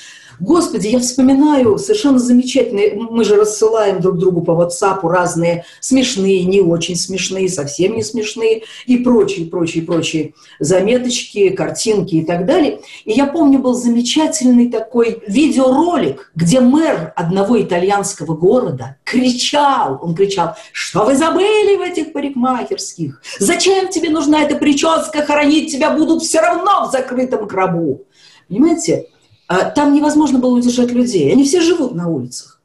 Господи, 0.42 0.88
я 0.88 0.98
вспоминаю 0.98 1.78
совершенно 1.78 2.18
замечательные, 2.18 2.94
мы 2.94 3.22
же 3.22 3.36
рассылаем 3.36 4.00
друг 4.00 4.18
другу 4.18 4.40
по 4.40 4.50
WhatsApp 4.50 4.98
разные 5.08 5.64
смешные, 5.78 6.42
не 6.42 6.60
очень 6.60 6.96
смешные, 6.96 7.48
совсем 7.48 7.94
не 7.94 8.02
смешные 8.02 8.64
и 8.86 8.96
прочие, 8.96 9.46
прочие, 9.46 9.84
прочие 9.84 10.34
заметочки, 10.58 11.50
картинки 11.50 12.16
и 12.16 12.24
так 12.24 12.44
далее. 12.44 12.80
И 13.04 13.12
я 13.12 13.26
помню, 13.26 13.60
был 13.60 13.74
замечательный 13.74 14.68
такой 14.68 15.22
видеоролик, 15.28 16.32
где 16.34 16.58
мэр 16.58 17.12
одного 17.14 17.62
итальянского 17.62 18.34
города 18.34 18.96
кричал, 19.04 20.00
он 20.02 20.16
кричал, 20.16 20.56
что 20.72 21.04
вы 21.04 21.14
забыли 21.14 21.76
в 21.76 21.82
этих 21.82 22.12
парикмахерских? 22.12 23.22
Зачем 23.38 23.90
тебе 23.90 24.10
нужна 24.10 24.42
эта 24.42 24.56
прическа? 24.56 25.22
Хоронить 25.22 25.70
тебя 25.70 25.90
будут 25.90 26.24
все 26.24 26.40
равно 26.40 26.88
в 26.88 26.90
закрытом 26.90 27.46
гробу. 27.46 28.06
Понимаете? 28.48 29.06
А 29.52 29.64
там 29.66 29.92
невозможно 29.92 30.38
было 30.38 30.56
удержать 30.56 30.92
людей. 30.92 31.30
Они 31.30 31.44
все 31.44 31.60
живут 31.60 31.94
на 31.94 32.08
улицах. 32.08 32.62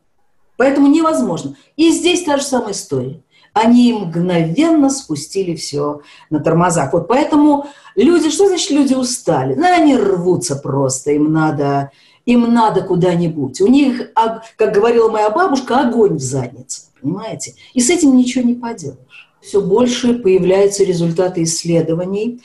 Поэтому 0.56 0.88
невозможно. 0.88 1.58
И 1.75 1.91
здесь 1.91 2.24
та 2.24 2.38
же 2.38 2.44
самая 2.44 2.72
история. 2.72 3.20
Они 3.51 3.91
мгновенно 3.91 4.89
спустили 4.89 5.53
все 5.56 6.00
на 6.29 6.39
тормозах. 6.39 6.94
Вот 6.94 7.10
поэтому 7.10 7.65
люди, 7.96 8.29
что 8.29 8.48
значит 8.48 8.72
люди 8.72 8.94
устали? 8.94 9.53
Ну, 9.56 9.65
они 9.65 9.98
рвутся 9.98 10.56
просто, 10.56 11.12
им 11.12 11.34
надо, 11.34 11.91
им 12.25 12.53
надо 12.53 12.84
куда-нибудь. 12.84 13.60
У 13.60 13.67
них, 13.67 14.13
как 14.56 14.74
говорила 14.74 15.12
моя 15.12 15.29
бабушка, 15.29 15.82
огонь 15.82 16.15
в 16.15 16.22
заднице, 16.22 16.84
понимаете? 17.01 17.56
И 17.74 17.82
с 17.82 17.89
этим 17.89 18.15
ничего 18.15 18.48
не 18.48 18.53
поделаешь. 18.53 19.29
Все 19.41 19.60
больше 19.60 20.13
появляются 20.20 20.86
результаты 20.86 21.44
исследований 21.44 22.41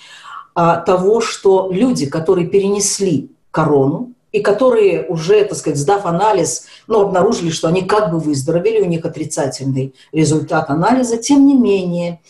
а, 0.56 0.78
того, 0.78 1.20
что 1.20 1.70
люди, 1.70 2.06
которые 2.06 2.48
перенесли 2.48 3.30
корону, 3.52 4.12
и 4.32 4.40
которые 4.40 5.06
уже, 5.06 5.44
так 5.44 5.58
сказать, 5.58 5.78
сдав 5.78 6.06
анализ, 6.06 6.64
ну, 6.86 7.00
обнаружили, 7.00 7.50
что 7.50 7.68
они 7.68 7.82
как 7.82 8.10
бы 8.10 8.18
выздоровели, 8.18 8.80
у 8.80 8.86
них 8.86 9.04
отрицательный 9.04 9.94
результат 10.10 10.70
анализа, 10.70 11.18
тем 11.18 11.46
не 11.46 11.54
менее, 11.54 12.20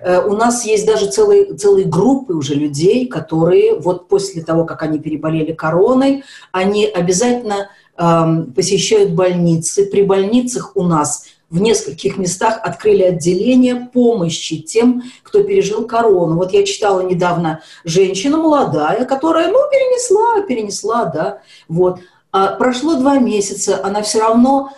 э, 0.00 0.20
у 0.20 0.34
нас 0.34 0.66
есть 0.66 0.86
даже 0.86 1.10
целые, 1.10 1.54
целые 1.54 1.86
группы 1.86 2.34
уже 2.34 2.54
людей, 2.54 3.06
которые 3.06 3.78
вот 3.78 4.08
после 4.08 4.42
того, 4.42 4.64
как 4.64 4.82
они 4.82 4.98
переболели 4.98 5.52
короной, 5.52 6.24
они 6.52 6.86
обязательно 6.86 7.70
посещают 7.96 9.12
больницы. 9.12 9.86
При 9.86 10.02
больницах 10.02 10.72
у 10.74 10.82
нас 10.82 11.26
в 11.50 11.60
нескольких 11.60 12.16
местах 12.16 12.60
открыли 12.62 13.02
отделение 13.02 13.88
помощи 13.92 14.58
тем, 14.62 15.02
кто 15.22 15.42
пережил 15.42 15.86
корону. 15.86 16.36
Вот 16.36 16.52
я 16.52 16.64
читала 16.64 17.00
недавно 17.00 17.62
женщина 17.84 18.36
молодая, 18.36 19.04
которая, 19.04 19.48
ну, 19.48 19.58
перенесла, 19.70 20.42
перенесла, 20.46 21.04
да, 21.06 21.42
вот. 21.68 22.00
А 22.32 22.56
прошло 22.56 22.94
два 22.94 23.18
месяца, 23.18 23.84
она 23.84 24.02
все 24.02 24.18
равно 24.18 24.70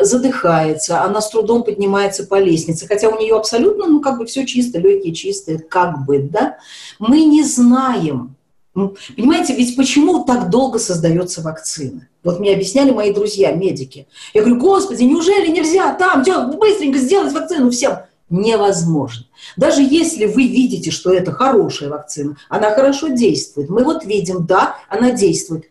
задыхается, 0.00 1.02
она 1.02 1.20
с 1.20 1.30
трудом 1.30 1.62
поднимается 1.62 2.26
по 2.26 2.38
лестнице, 2.38 2.86
хотя 2.86 3.08
у 3.08 3.18
нее 3.18 3.36
абсолютно, 3.36 3.86
ну, 3.86 4.00
как 4.00 4.18
бы 4.18 4.26
все 4.26 4.46
чисто, 4.46 4.78
легкие 4.78 5.14
чистые, 5.14 5.58
как 5.58 6.04
бы, 6.06 6.18
да. 6.18 6.58
Мы 6.98 7.24
не 7.24 7.44
знаем, 7.44 8.36
Понимаете, 9.16 9.54
ведь 9.54 9.76
почему 9.76 10.24
так 10.24 10.50
долго 10.50 10.78
создается 10.78 11.42
вакцина? 11.42 12.08
Вот 12.22 12.40
мне 12.40 12.52
объясняли 12.52 12.90
мои 12.90 13.12
друзья, 13.12 13.52
медики. 13.52 14.06
Я 14.34 14.42
говорю, 14.42 14.60
господи, 14.60 15.02
неужели 15.02 15.48
нельзя 15.48 15.94
там 15.94 16.22
быстренько 16.58 16.98
сделать 16.98 17.32
вакцину 17.32 17.70
всем? 17.70 17.98
Невозможно. 18.30 19.24
Даже 19.56 19.82
если 19.82 20.26
вы 20.26 20.46
видите, 20.46 20.90
что 20.90 21.10
это 21.12 21.32
хорошая 21.32 21.88
вакцина, 21.88 22.36
она 22.50 22.70
хорошо 22.72 23.08
действует. 23.08 23.70
Мы 23.70 23.84
вот 23.84 24.04
видим, 24.04 24.44
да, 24.44 24.76
она 24.88 25.12
действует. 25.12 25.64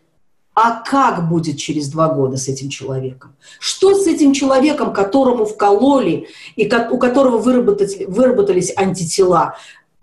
А 0.54 0.82
как 0.82 1.28
будет 1.28 1.56
через 1.58 1.88
два 1.88 2.08
года 2.08 2.36
с 2.36 2.48
этим 2.48 2.68
человеком? 2.68 3.36
Что 3.60 3.94
с 3.94 4.08
этим 4.08 4.32
человеком, 4.32 4.92
которому 4.92 5.44
вкололи 5.44 6.26
и 6.56 6.68
у 6.90 6.98
которого 6.98 7.38
выработались 7.38 8.72
антитела? 8.76 9.54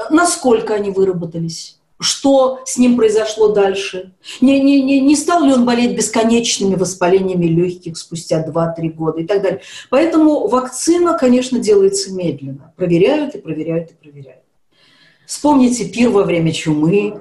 Насколько 0.10 0.76
они 0.76 0.92
выработались? 0.92 1.78
Что 2.00 2.60
с 2.66 2.78
ним 2.78 2.98
произошло 2.98 3.50
дальше. 3.50 4.12
Не, 4.42 4.60
не, 4.60 4.82
не, 4.82 5.00
не 5.00 5.16
стал 5.16 5.44
ли 5.44 5.54
он 5.54 5.66
болеть 5.66 5.96
бесконечными 5.96 6.76
воспалениями 6.76 7.46
легких 7.46 7.98
спустя 7.98 8.46
2-3 8.46 8.90
года 8.90 9.22
и 9.22 9.26
так 9.26 9.42
далее. 9.42 9.62
Поэтому 9.90 10.48
вакцина, 10.48 11.18
конечно, 11.18 11.60
делается 11.60 12.14
медленно. 12.14 12.74
Проверяют 12.76 13.36
и 13.36 13.40
проверяют 13.40 13.92
и 13.92 13.94
проверяют. 13.94 14.42
Вспомните 15.26 15.86
пир 15.86 16.10
во 16.10 16.24
время 16.24 16.52
чумы, 16.52 17.20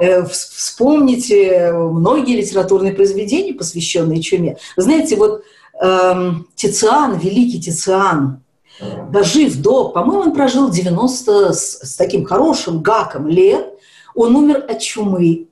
э, 0.00 0.24
вспомните 0.24 1.72
многие 1.72 2.36
литературные 2.36 2.92
произведения, 2.92 3.54
посвященные 3.54 4.22
чуме. 4.22 4.56
знаете, 4.76 5.16
вот 5.16 5.44
эм, 5.80 6.48
Тициан, 6.56 7.18
великий 7.18 7.60
Тициан, 7.60 8.42
дожив 9.10 9.56
до, 9.60 9.90
по-моему, 9.90 10.22
он 10.22 10.34
прожил 10.34 10.70
90 10.70 11.52
с, 11.52 11.78
с 11.82 11.96
таким 11.96 12.24
хорошим 12.24 12.82
гаком 12.82 13.28
лет, 13.28 13.73
он 14.14 14.36
умер 14.36 14.64
от 14.68 14.80
чумы, 14.80 15.48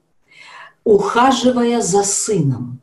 ухаживая 0.85 1.81
за 1.81 2.02
сыном, 2.02 2.81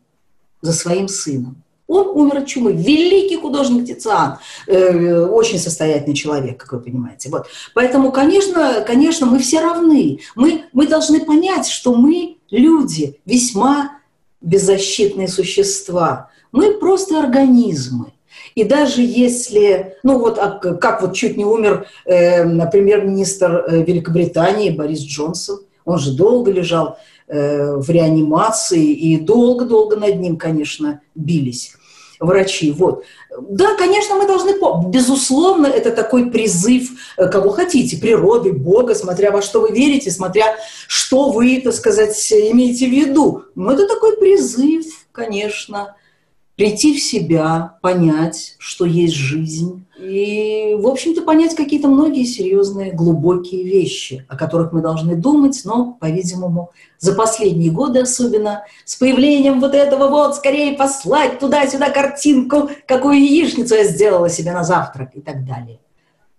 за 0.61 0.73
своим 0.73 1.07
сыном. 1.07 1.63
Он 1.87 2.07
умер 2.09 2.37
от 2.39 2.47
чумы. 2.47 2.73
Великий 2.73 3.37
художник 3.37 3.87
Тициан, 3.87 4.37
э, 4.67 5.25
очень 5.25 5.57
состоятельный 5.57 6.15
человек, 6.15 6.57
как 6.57 6.73
вы 6.73 6.79
понимаете. 6.79 7.29
Вот. 7.29 7.47
Поэтому, 7.73 8.11
конечно, 8.11 8.83
конечно, 8.85 9.25
мы 9.25 9.39
все 9.39 9.59
равны. 9.59 10.19
Мы, 10.35 10.65
мы 10.71 10.87
должны 10.87 11.25
понять, 11.25 11.67
что 11.67 11.95
мы 11.95 12.37
люди, 12.51 13.19
весьма 13.25 13.99
беззащитные 14.39 15.27
существа. 15.27 16.29
Мы 16.51 16.73
просто 16.73 17.19
организмы. 17.19 18.13
И 18.55 18.63
даже 18.63 19.01
если, 19.01 19.95
ну 20.03 20.19
вот 20.19 20.37
а 20.37 20.59
как 20.59 21.01
вот 21.01 21.15
чуть 21.15 21.37
не 21.37 21.45
умер 21.45 21.87
э, 22.05 22.43
премьер-министр 22.69 23.65
э, 23.67 23.83
Великобритании 23.83 24.69
Борис 24.69 25.01
Джонсон, 25.01 25.59
он 25.89 25.99
же 25.99 26.13
долго 26.13 26.51
лежал 26.51 26.97
э, 27.27 27.75
в 27.75 27.89
реанимации, 27.89 28.91
и 28.93 29.17
долго-долго 29.17 29.95
над 29.95 30.19
ним, 30.19 30.37
конечно, 30.37 31.01
бились 31.15 31.73
врачи. 32.19 32.71
Вот. 32.71 33.03
Да, 33.41 33.75
конечно, 33.75 34.15
мы 34.15 34.27
должны, 34.27 34.55
безусловно, 34.87 35.67
это 35.67 35.91
такой 35.91 36.29
призыв, 36.29 36.89
э, 37.17 37.27
кого 37.29 37.49
хотите, 37.51 37.97
природы, 37.97 38.51
Бога, 38.51 38.93
смотря 38.93 39.31
во 39.31 39.41
что 39.41 39.61
вы 39.61 39.71
верите, 39.71 40.11
смотря 40.11 40.55
что 40.87 41.31
вы, 41.31 41.61
так 41.61 41.73
сказать, 41.73 42.31
имеете 42.31 42.87
в 42.87 42.91
виду. 42.91 43.43
Но 43.55 43.71
это 43.71 43.87
такой 43.87 44.17
призыв, 44.17 44.85
конечно, 45.11 45.95
прийти 46.59 46.93
в 46.93 47.01
себя, 47.01 47.77
понять, 47.81 48.57
что 48.59 48.83
есть 48.83 49.13
жизнь, 49.13 49.85
и, 49.97 50.75
в 50.77 50.87
общем-то, 50.87 51.21
понять 51.21 51.55
какие-то 51.55 51.87
многие 51.87 52.25
серьезные, 52.25 52.91
глубокие 52.91 53.63
вещи, 53.63 54.25
о 54.27 54.35
которых 54.35 54.73
мы 54.73 54.81
должны 54.81 55.15
думать, 55.15 55.61
но, 55.63 55.97
по-видимому, 56.01 56.71
за 56.97 57.15
последние 57.15 57.71
годы 57.71 58.01
особенно, 58.01 58.65
с 58.83 58.97
появлением 58.97 59.61
вот 59.61 59.73
этого 59.73 60.09
вот, 60.09 60.35
скорее 60.35 60.75
послать 60.75 61.39
туда-сюда 61.39 61.91
картинку, 61.91 62.69
какую 62.85 63.21
яичницу 63.21 63.75
я 63.75 63.85
сделала 63.85 64.27
себе 64.27 64.51
на 64.51 64.65
завтрак 64.65 65.11
и 65.13 65.21
так 65.21 65.45
далее. 65.45 65.79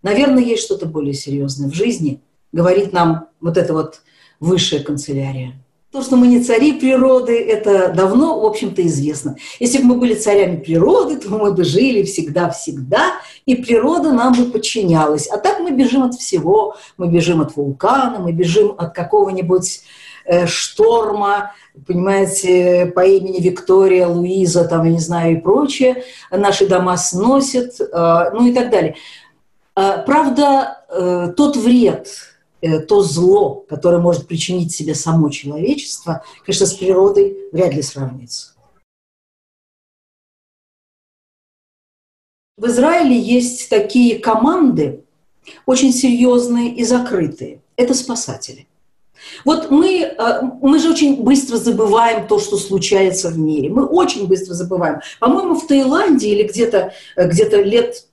Наверное, 0.02 0.42
есть 0.42 0.64
что-то 0.64 0.84
более 0.84 1.14
серьезное 1.14 1.70
в 1.70 1.74
жизни, 1.74 2.20
говорит 2.52 2.92
нам 2.92 3.28
вот 3.40 3.56
эта 3.56 3.72
вот 3.72 4.02
высшая 4.38 4.80
канцелярия. 4.80 5.54
То, 5.92 6.02
что 6.02 6.14
мы 6.14 6.28
не 6.28 6.40
цари 6.40 6.74
природы, 6.74 7.36
это 7.42 7.92
давно, 7.92 8.38
в 8.38 8.46
общем-то, 8.46 8.86
известно. 8.86 9.34
Если 9.58 9.78
бы 9.78 9.86
мы 9.86 9.94
были 9.96 10.14
царями 10.14 10.56
природы, 10.56 11.16
то 11.16 11.28
мы 11.30 11.52
бы 11.52 11.64
жили 11.64 12.04
всегда-всегда, 12.04 13.14
и 13.44 13.56
природа 13.56 14.12
нам 14.12 14.34
бы 14.34 14.44
подчинялась. 14.52 15.26
А 15.26 15.36
так 15.36 15.58
мы 15.58 15.72
бежим 15.72 16.04
от 16.04 16.14
всего. 16.14 16.76
Мы 16.96 17.08
бежим 17.08 17.40
от 17.40 17.56
вулкана, 17.56 18.20
мы 18.20 18.30
бежим 18.30 18.72
от 18.78 18.94
какого-нибудь 18.94 19.80
э, 20.26 20.46
шторма, 20.46 21.54
понимаете, 21.84 22.86
по 22.94 23.04
имени 23.04 23.40
Виктория, 23.40 24.06
Луиза, 24.06 24.68
там, 24.68 24.84
я 24.84 24.92
не 24.92 25.00
знаю, 25.00 25.38
и 25.38 25.40
прочее. 25.40 26.04
Наши 26.30 26.68
дома 26.68 26.96
сносят, 26.98 27.80
э, 27.80 28.30
ну 28.32 28.46
и 28.46 28.54
так 28.54 28.70
далее. 28.70 28.94
Э, 29.74 30.04
правда, 30.06 30.76
тот 31.36 31.56
вред, 31.56 32.29
то 32.60 33.02
зло, 33.02 33.64
которое 33.68 33.98
может 33.98 34.26
причинить 34.26 34.72
себе 34.72 34.94
само 34.94 35.30
человечество, 35.30 36.24
конечно, 36.44 36.66
с 36.66 36.74
природой 36.74 37.36
вряд 37.52 37.74
ли 37.74 37.82
сравнится. 37.82 38.54
В 42.56 42.66
Израиле 42.66 43.18
есть 43.18 43.70
такие 43.70 44.18
команды, 44.18 45.04
очень 45.64 45.92
серьезные 45.92 46.74
и 46.74 46.84
закрытые. 46.84 47.62
Это 47.76 47.94
спасатели. 47.94 48.66
Вот 49.44 49.70
мы, 49.70 50.02
э, 50.02 50.42
мы 50.60 50.78
же 50.78 50.90
очень 50.90 51.22
быстро 51.22 51.56
забываем 51.56 52.26
то, 52.26 52.38
что 52.38 52.58
случается 52.58 53.30
в 53.30 53.38
мире. 53.38 53.70
Мы 53.70 53.86
очень 53.86 54.26
быстро 54.26 54.52
забываем. 54.52 55.00
По-моему, 55.18 55.54
в 55.54 55.66
Таиланде 55.66 56.28
или 56.28 56.42
где-то 56.46 56.92
где, 57.16 57.48
-то, 57.48 57.62
лет 57.62 58.06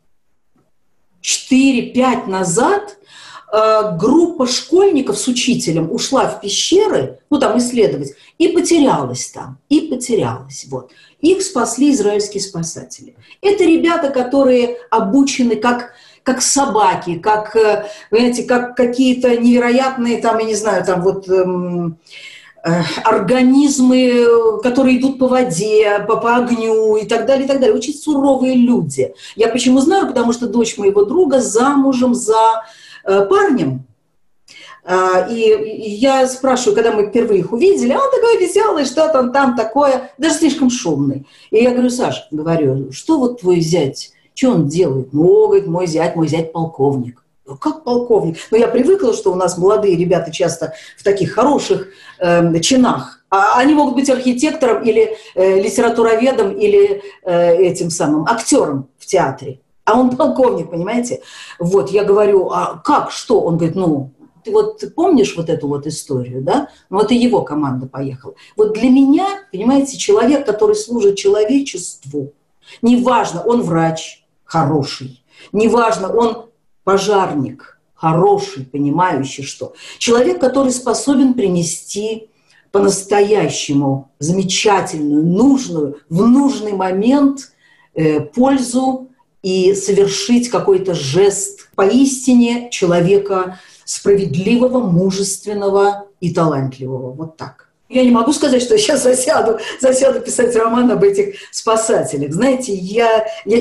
4-5 1.21 2.27
назад 2.27 2.97
Э, 2.97 3.06
группа 3.51 4.45
школьников 4.45 5.17
с 5.17 5.27
учителем 5.27 5.89
ушла 5.91 6.27
в 6.27 6.41
пещеры, 6.41 7.19
ну 7.29 7.39
там 7.39 7.57
исследовать, 7.57 8.13
и 8.37 8.49
потерялась 8.49 9.31
там, 9.31 9.57
и 9.69 9.81
потерялась. 9.81 10.65
Вот. 10.69 10.91
Их 11.21 11.41
спасли 11.41 11.91
израильские 11.91 12.41
спасатели. 12.41 13.15
Это 13.41 13.63
ребята, 13.63 14.09
которые 14.09 14.77
обучены 14.91 15.55
как 15.55 15.93
как 16.23 16.41
собаки, 16.41 17.17
как, 17.19 17.55
э, 17.55 17.85
понимаете, 18.11 18.43
как 18.43 18.75
какие-то 18.75 19.37
невероятные, 19.37 20.17
там, 20.17 20.39
я 20.39 20.45
не 20.45 20.55
знаю, 20.55 20.83
там 20.83 21.01
вот 21.01 21.29
эм, 21.29 21.99
э, 22.65 22.81
организмы, 23.05 24.59
которые 24.61 24.97
идут 24.97 25.19
по 25.19 25.29
воде, 25.29 26.03
по, 26.05 26.17
по 26.17 26.35
огню 26.35 26.97
и 26.97 27.05
так 27.05 27.27
далее, 27.27 27.45
и 27.45 27.47
так 27.47 27.61
далее. 27.61 27.73
Очень 27.73 27.93
суровые 27.93 28.55
люди. 28.55 29.13
Я 29.37 29.47
почему 29.47 29.79
знаю? 29.79 30.05
Потому 30.05 30.33
что 30.33 30.47
дочь 30.47 30.77
моего 30.77 31.05
друга 31.05 31.39
замужем 31.39 32.13
за 32.13 32.35
Э, 32.35 32.86
парнем. 33.29 33.87
А, 34.89 35.27
и 35.29 35.95
я 35.95 36.25
спрашиваю, 36.27 36.73
когда 36.73 36.93
мы 36.93 37.07
впервые 37.07 37.41
их 37.41 37.51
увидели, 37.51 37.91
а 37.91 37.99
он 37.99 38.09
такой 38.09 38.37
веселый, 38.37 38.85
что-то 38.85 39.19
он 39.19 39.33
там 39.33 39.57
такое, 39.57 40.11
даже 40.17 40.35
слишком 40.35 40.69
шумный. 40.69 41.27
И 41.51 41.61
я 41.61 41.71
говорю, 41.71 41.89
Саш, 41.89 42.27
говорю, 42.31 42.93
что 42.93 43.19
вот 43.19 43.41
твой 43.41 43.59
зять, 43.59 44.11
что 44.33 44.51
он 44.51 44.69
делает? 44.69 45.11
Ну, 45.11 45.47
говорит, 45.47 45.67
мой 45.67 45.87
зять, 45.87 46.15
мой 46.15 46.29
зять 46.29 46.53
полковник. 46.53 47.21
Как 47.59 47.83
полковник? 47.83 48.37
Ну, 48.49 48.57
я 48.57 48.69
привыкла, 48.69 49.13
что 49.13 49.33
у 49.33 49.35
нас 49.35 49.57
молодые 49.57 49.97
ребята 49.97 50.31
часто 50.31 50.73
в 50.97 51.03
таких 51.03 51.33
хороших 51.33 51.89
э, 52.19 52.59
чинах. 52.61 53.25
А 53.29 53.59
они 53.59 53.73
могут 53.73 53.95
быть 53.95 54.09
архитектором 54.09 54.83
или 54.83 55.17
э, 55.35 55.59
литературоведом 55.59 56.51
или 56.57 57.03
э, 57.23 57.55
этим 57.57 57.89
самым 57.89 58.25
актером 58.25 58.87
в 58.97 59.05
театре 59.05 59.59
а 59.87 59.97
он 59.97 60.17
полковник, 60.17 60.69
понимаете? 60.69 61.21
Вот, 61.59 61.91
я 61.91 62.03
говорю, 62.03 62.49
а 62.49 62.81
как, 62.83 63.09
что? 63.09 63.39
Он 63.39 63.55
говорит, 63.55 63.77
ну, 63.77 64.11
ты 64.43 64.51
вот 64.51 64.83
помнишь 64.93 65.37
вот 65.37 65.49
эту 65.49 65.69
вот 65.69 65.87
историю, 65.87 66.41
да? 66.41 66.67
Ну, 66.89 67.05
и 67.05 67.15
его 67.15 67.41
команда 67.43 67.87
поехала. 67.87 68.35
Вот 68.57 68.73
для 68.73 68.89
меня, 68.89 69.25
понимаете, 69.49 69.97
человек, 69.97 70.45
который 70.45 70.75
служит 70.75 71.15
человечеству, 71.15 72.33
неважно, 72.81 73.41
он 73.41 73.61
врач 73.61 74.25
хороший, 74.43 75.23
неважно, 75.53 76.13
он 76.13 76.47
пожарник 76.83 77.79
хороший, 77.93 78.65
понимающий 78.65 79.45
что. 79.45 79.73
Человек, 79.99 80.41
который 80.41 80.73
способен 80.73 81.33
принести 81.33 82.29
по-настоящему 82.73 84.11
замечательную, 84.19 85.25
нужную, 85.25 86.01
в 86.09 86.27
нужный 86.27 86.73
момент 86.73 87.53
э, 87.93 88.19
пользу 88.19 89.07
и 89.47 89.73
совершить 89.75 90.49
какой-то 90.49 90.93
жест 90.93 91.69
поистине 91.73 92.69
человека 92.69 93.59
справедливого, 93.85 94.79
мужественного 94.79 96.07
и 96.19 96.33
талантливого. 96.33 97.13
Вот 97.13 97.37
так. 97.37 97.69
Я 97.87 98.03
не 98.03 98.11
могу 98.11 98.33
сказать, 98.33 98.61
что 98.61 98.73
я 98.73 98.79
сейчас 98.81 99.03
засяду, 99.03 99.59
засяду 99.79 100.19
писать 100.19 100.53
роман 100.57 100.91
об 100.91 101.01
этих 101.01 101.35
спасателях. 101.51 102.33
Знаете, 102.33 102.73
я, 102.73 103.25
я, 103.45 103.57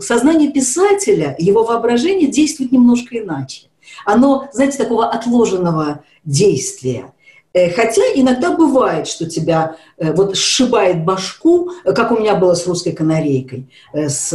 сознание 0.00 0.52
писателя, 0.52 1.34
его 1.38 1.64
воображение 1.64 2.28
действует 2.28 2.72
немножко 2.72 3.16
иначе. 3.18 3.68
Оно, 4.04 4.50
знаете, 4.52 4.76
такого 4.76 5.08
отложенного 5.08 6.04
действия. 6.26 7.14
Э, 7.54 7.70
хотя 7.70 8.02
иногда 8.14 8.54
бывает, 8.54 9.08
что 9.08 9.24
тебя 9.24 9.76
вот 9.98 10.36
сшибает 10.36 11.04
башку, 11.04 11.70
как 11.84 12.12
у 12.12 12.18
меня 12.18 12.34
было 12.34 12.54
с 12.54 12.66
«Русской 12.66 12.92
канарейкой», 12.92 13.68
э, 13.92 14.08
с 14.08 14.32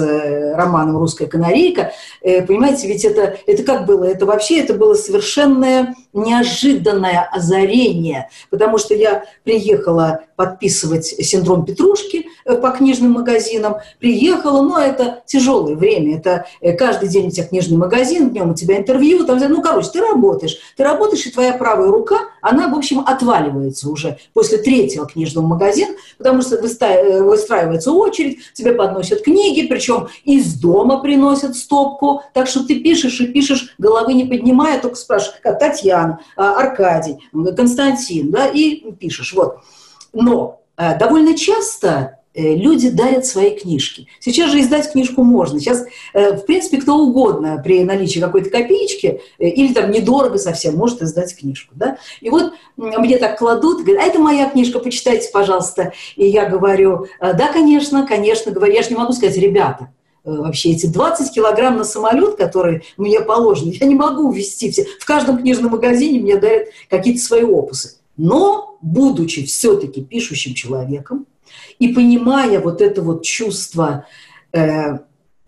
романом 0.56 0.98
«Русская 0.98 1.28
канарейка». 1.28 1.92
Понимаете, 2.22 2.88
ведь 2.88 3.06
это, 3.06 3.38
это 3.46 3.64
как 3.64 3.86
было? 3.86 4.06
Это 4.06 4.26
вообще 4.26 4.60
это 4.60 4.74
было 4.74 4.94
совершенное 4.94 5.96
неожиданное 6.14 7.30
озарение, 7.32 8.30
потому 8.50 8.78
что 8.78 8.94
я 8.94 9.24
приехала 9.44 10.22
подписывать 10.36 11.06
«Синдром 11.06 11.66
Петрушки» 11.66 12.28
по 12.46 12.72
книжным 12.72 13.12
магазинам, 13.12 13.76
приехала, 14.00 14.62
но 14.62 14.80
это 14.80 15.22
тяжелое 15.26 15.76
время, 15.76 16.18
это 16.18 16.46
каждый 16.78 17.10
день 17.10 17.28
у 17.28 17.32
тебя 17.32 17.46
книжный 17.46 17.78
магазин, 17.78 18.32
днем 18.32 18.52
у 18.52 18.56
тебя 18.56 18.78
интервью, 18.78 19.26
там, 19.26 19.40
ну, 19.40 19.62
короче, 19.62 19.90
ты 19.94 20.02
работаешь, 20.02 20.58
ты 20.76 20.84
работаешь, 20.84 21.26
и 21.26 21.32
твоя 21.32 21.54
правая 21.54 21.90
рука, 21.90 22.18
она, 22.42 22.68
в 22.68 22.76
общем, 22.76 23.02
отваливается 23.02 23.90
уже 23.90 24.18
после 24.34 24.58
третьего 24.58 25.06
книжного 25.06 25.46
магазина, 25.52 25.94
потому 26.18 26.42
что 26.42 26.56
э, 26.56 27.22
выстраивается 27.22 27.92
очередь, 27.92 28.40
тебе 28.54 28.74
подносят 28.74 29.22
книги, 29.22 29.68
причем 29.68 30.08
из 30.24 30.60
дома 30.60 31.02
приносят 31.02 31.56
стопку, 31.56 32.24
так 32.34 32.48
что 32.48 32.66
ты 32.66 32.80
пишешь 32.80 33.20
и 33.22 33.28
пишешь, 33.28 33.76
головы 33.78 34.14
не 34.14 34.26
поднимая, 34.26 34.80
только 34.80 34.96
спрашиваешь, 34.96 35.40
как 35.42 35.60
Татьяна, 35.60 36.20
а, 36.36 36.60
Аркадий, 36.60 37.18
Константин, 37.32 38.32
да, 38.32 38.48
и 38.48 38.92
пишешь, 38.94 39.34
вот. 39.34 39.58
Но 40.14 40.62
э, 40.78 40.98
довольно 40.98 41.38
часто 41.38 42.21
люди 42.34 42.90
дарят 42.90 43.26
свои 43.26 43.52
книжки. 43.52 44.08
Сейчас 44.20 44.52
же 44.52 44.62
издать 44.62 44.92
книжку 44.92 45.24
можно. 45.24 45.60
Сейчас, 45.60 45.86
э, 46.14 46.38
в 46.38 46.46
принципе, 46.46 46.78
кто 46.78 46.98
угодно 46.98 47.62
при 47.64 47.84
наличии 47.84 48.20
какой-то 48.20 48.50
копеечки 48.50 49.22
э, 49.38 49.48
или 49.48 49.74
там 49.74 49.92
недорого 49.92 50.38
совсем 50.38 50.76
может 50.76 51.02
издать 51.02 51.36
книжку. 51.36 51.74
Да? 51.76 51.98
И 52.22 52.30
вот 52.30 52.54
мне 52.78 53.18
так 53.18 53.38
кладут, 53.38 53.84
говорят, 53.84 54.04
а 54.04 54.08
это 54.08 54.20
моя 54.20 54.50
книжка, 54.50 54.80
почитайте, 54.80 55.30
пожалуйста. 55.32 55.94
И 56.16 56.26
я 56.26 56.46
говорю, 56.48 57.08
да, 57.20 57.52
конечно, 57.52 58.08
конечно, 58.08 58.52
говорю, 58.52 58.74
я 58.74 58.84
же 58.84 58.90
не 58.90 58.96
могу 58.96 59.14
сказать, 59.14 59.38
ребята, 59.38 59.90
вообще 60.24 60.72
эти 60.72 60.86
20 60.86 61.34
килограмм 61.34 61.78
на 61.78 61.84
самолет, 61.84 62.36
которые 62.36 62.84
мне 62.98 63.20
положены, 63.22 63.76
я 63.80 63.86
не 63.86 63.96
могу 63.96 64.32
ввести 64.32 64.72
все. 64.72 64.86
В 65.00 65.06
каждом 65.06 65.38
книжном 65.38 65.72
магазине 65.72 66.20
мне 66.20 66.38
дарят 66.38 66.70
какие-то 66.90 67.22
свои 67.22 67.44
опусы. 67.44 67.98
Но, 68.18 68.78
будучи 68.82 69.46
все-таки 69.46 70.04
пишущим 70.04 70.54
человеком, 70.54 71.26
и 71.80 71.90
понимая 71.90 72.60
вот 72.60 72.82
это 72.82 73.02
вот 73.02 73.24
чувство, 73.24 74.06
э, 74.54 74.98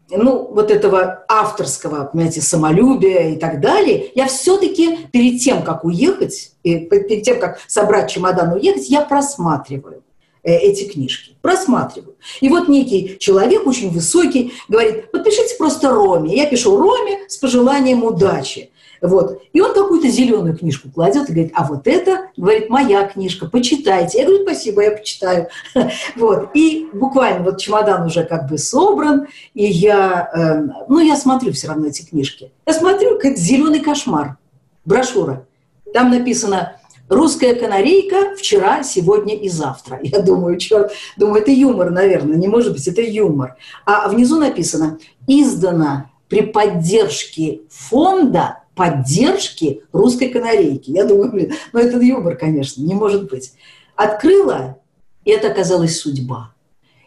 ну, 0.09 0.47
вот 0.51 0.71
этого 0.71 1.25
авторского, 1.27 2.05
понимаете, 2.05 2.41
самолюбия 2.41 3.29
и 3.29 3.35
так 3.37 3.61
далее, 3.61 4.11
я 4.15 4.27
все-таки 4.27 5.07
перед 5.11 5.41
тем, 5.41 5.63
как 5.63 5.83
уехать, 5.85 6.53
и 6.63 6.79
перед 6.79 7.23
тем, 7.23 7.39
как 7.39 7.59
собрать 7.67 8.11
чемодан 8.11 8.53
и 8.53 8.59
уехать, 8.59 8.89
я 8.89 9.01
просматриваю 9.01 10.03
э, 10.43 10.55
эти 10.55 10.89
книжки. 10.89 11.35
Просматриваю. 11.41 12.15
И 12.41 12.49
вот 12.49 12.67
некий 12.67 13.17
человек, 13.19 13.65
очень 13.65 13.89
высокий, 13.89 14.53
говорит, 14.67 15.11
подпишите 15.11 15.55
просто 15.57 15.89
Роме. 15.89 16.35
Я 16.35 16.45
пишу 16.47 16.77
Роме 16.77 17.19
с 17.27 17.37
пожеланием 17.37 18.03
удачи. 18.03 18.69
Вот. 19.03 19.41
И 19.51 19.59
он 19.59 19.73
какую-то 19.73 20.07
зеленую 20.07 20.57
книжку 20.57 20.89
кладет 20.89 21.29
и 21.29 21.33
говорит, 21.33 21.51
а 21.55 21.67
вот 21.67 21.87
это, 21.87 22.29
говорит, 22.37 22.69
моя 22.69 23.05
книжка, 23.05 23.47
почитайте. 23.47 24.19
Я 24.19 24.25
говорю, 24.25 24.43
спасибо, 24.43 24.81
я 24.81 24.91
почитаю. 24.91 25.49
Вот. 26.15 26.49
И 26.53 26.87
буквально 26.93 27.43
вот 27.43 27.59
чемодан 27.59 28.05
уже 28.05 28.23
как 28.23 28.49
бы 28.49 28.57
собран, 28.57 29.27
и 29.53 29.65
я, 29.65 30.29
эм, 30.33 30.73
ну, 30.87 30.99
я 30.99 31.17
смотрю 31.17 31.51
все 31.51 31.67
равно 31.67 31.87
эти 31.87 32.05
книжки. 32.05 32.51
Я 32.65 32.73
смотрю, 32.73 33.19
как 33.19 33.37
зеленый 33.37 33.81
кошмар, 33.81 34.37
брошюра. 34.85 35.45
Там 35.93 36.09
написано 36.09 36.77
Русская 37.09 37.55
канарейка 37.55 38.35
вчера, 38.37 38.83
сегодня 38.83 39.35
и 39.35 39.49
завтра. 39.49 39.99
Я 40.01 40.19
думаю, 40.19 40.57
черт, 40.57 40.93
думаю, 41.17 41.41
это 41.41 41.51
юмор, 41.51 41.89
наверное, 41.89 42.37
не 42.37 42.47
может 42.47 42.71
быть, 42.71 42.87
это 42.87 43.01
юмор. 43.01 43.57
А 43.85 44.07
внизу 44.07 44.39
написано, 44.39 44.97
издано 45.27 46.09
при 46.29 46.41
поддержке 46.41 47.61
фонда 47.69 48.62
поддержки 48.75 49.83
русской 49.91 50.29
канарейки. 50.29 50.91
Я 50.91 51.05
думаю, 51.05 51.31
блин, 51.31 51.53
ну 51.71 51.79
это 51.79 51.99
юмор, 51.99 52.35
конечно, 52.35 52.81
не 52.81 52.93
может 52.93 53.29
быть. 53.29 53.53
Открыла, 53.95 54.77
и 55.25 55.31
это 55.31 55.49
оказалась 55.49 55.99
судьба. 55.99 56.53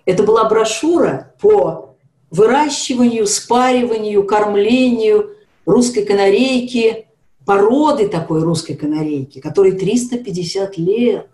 Это 0.04 0.22
была 0.22 0.48
брошюра 0.48 1.32
по 1.40 1.96
выращиванию, 2.30 3.26
спариванию, 3.26 4.24
кормлению 4.24 5.36
русской 5.64 6.04
канарейки, 6.04 7.06
породы 7.44 8.08
такой 8.08 8.42
русской 8.42 8.74
канарейки, 8.74 9.40
которой 9.40 9.72
350 9.72 10.78
лет, 10.78 11.28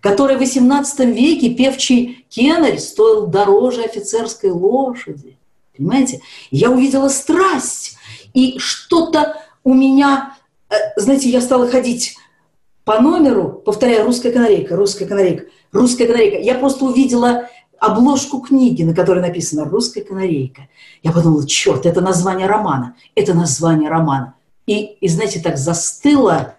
которой 0.00 0.36
в 0.36 0.42
XVIII 0.42 1.12
веке 1.12 1.50
певчий 1.50 2.26
кенарь 2.28 2.78
стоил 2.78 3.26
дороже 3.26 3.82
офицерской 3.84 4.50
лошади. 4.50 5.38
Понимаете? 5.76 6.20
Я 6.50 6.70
увидела 6.70 7.08
страсть 7.08 7.96
и 8.32 8.58
что-то 8.58 9.43
у 9.64 9.74
меня, 9.74 10.36
э, 10.70 10.74
знаете, 10.96 11.30
я 11.30 11.40
стала 11.40 11.68
ходить 11.68 12.16
по 12.84 13.00
номеру, 13.00 13.62
повторяя 13.64 14.04
«русская 14.04 14.30
канарейка», 14.30 14.76
«русская 14.76 15.06
канарейка», 15.06 15.46
«русская 15.72 16.06
канарейка». 16.06 16.38
Я 16.38 16.54
просто 16.54 16.84
увидела 16.84 17.48
обложку 17.78 18.40
книги, 18.40 18.82
на 18.82 18.94
которой 18.94 19.20
написано 19.20 19.64
«Русская 19.64 20.02
канарейка». 20.02 20.68
Я 21.02 21.12
подумала, 21.12 21.46
черт, 21.46 21.86
это 21.86 22.00
название 22.00 22.46
романа, 22.46 22.94
это 23.14 23.34
название 23.34 23.88
романа. 23.88 24.34
И, 24.66 24.82
и 24.84 25.08
знаете, 25.08 25.40
так 25.40 25.56
застыла 25.56 26.54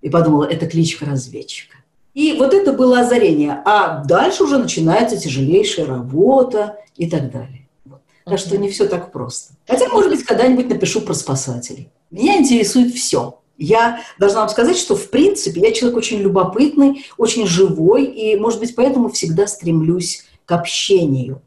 и 0.00 0.10
подумала, 0.10 0.44
это 0.44 0.66
кличка 0.66 1.06
разведчика. 1.06 1.78
И 2.14 2.34
вот 2.38 2.52
это 2.52 2.72
было 2.72 3.00
озарение. 3.00 3.62
А 3.64 4.04
дальше 4.04 4.44
уже 4.44 4.58
начинается 4.58 5.16
тяжелейшая 5.16 5.86
работа 5.86 6.76
и 6.96 7.08
так 7.08 7.30
далее. 7.30 7.66
Вот. 7.86 8.00
Так 8.24 8.38
что 8.38 8.58
не 8.58 8.68
все 8.68 8.86
так 8.86 9.12
просто. 9.12 9.54
Хотя, 9.66 9.88
может 9.88 10.10
быть, 10.10 10.22
когда-нибудь 10.24 10.68
напишу 10.68 11.00
про 11.00 11.14
спасателей. 11.14 11.90
Меня 12.12 12.36
интересует 12.36 12.92
все. 12.92 13.38
Я 13.56 14.00
должна 14.18 14.40
вам 14.40 14.48
сказать, 14.50 14.76
что 14.76 14.94
в 14.94 15.08
принципе 15.08 15.60
я 15.60 15.72
человек 15.72 15.96
очень 15.96 16.18
любопытный, 16.18 17.06
очень 17.16 17.46
живой, 17.46 18.04
и, 18.04 18.36
может 18.36 18.60
быть, 18.60 18.74
поэтому 18.74 19.08
всегда 19.08 19.46
стремлюсь 19.46 20.24
к 20.44 20.52
общению. 20.52 21.40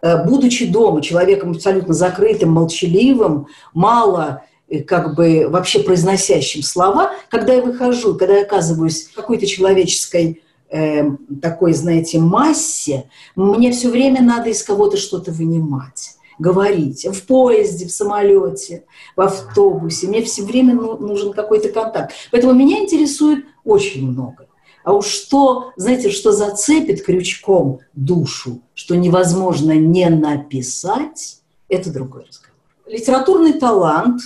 Э, 0.00 0.24
будучи 0.24 0.66
дома 0.66 1.02
человеком 1.02 1.50
абсолютно 1.50 1.92
закрытым, 1.92 2.50
молчаливым, 2.50 3.48
мало 3.74 4.44
э, 4.68 4.80
как 4.80 5.16
бы 5.16 5.48
вообще 5.48 5.80
произносящим 5.80 6.62
слова, 6.62 7.12
когда 7.28 7.54
я 7.54 7.62
выхожу, 7.62 8.14
когда 8.14 8.36
я 8.36 8.42
оказываюсь 8.42 9.08
в 9.08 9.14
какой-то 9.14 9.46
человеческой 9.46 10.42
э, 10.70 11.04
такой, 11.40 11.72
знаете, 11.72 12.20
массе, 12.20 13.08
мне 13.34 13.72
все 13.72 13.88
время 13.88 14.22
надо 14.22 14.50
из 14.50 14.62
кого-то 14.62 14.96
что-то 14.96 15.32
вынимать 15.32 16.16
говорить 16.42 17.06
в 17.06 17.26
поезде, 17.26 17.86
в 17.86 17.92
самолете, 17.92 18.84
в 19.16 19.20
автобусе. 19.20 20.08
Мне 20.08 20.22
все 20.22 20.42
время 20.42 20.74
ну, 20.74 20.98
нужен 20.98 21.32
какой-то 21.32 21.70
контакт. 21.70 22.12
Поэтому 22.30 22.52
меня 22.52 22.80
интересует 22.80 23.46
очень 23.64 24.10
много. 24.10 24.48
А 24.84 24.92
уж 24.92 25.06
что, 25.06 25.72
знаете, 25.76 26.10
что 26.10 26.32
зацепит 26.32 27.04
крючком 27.04 27.78
душу, 27.94 28.60
что 28.74 28.96
невозможно 28.96 29.72
не 29.72 30.10
написать, 30.10 31.38
это 31.68 31.92
другой 31.92 32.26
разговор. 32.26 32.56
Литературный 32.86 33.52
талант 33.52 34.20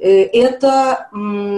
э, 0.00 0.24
это, 0.24 1.08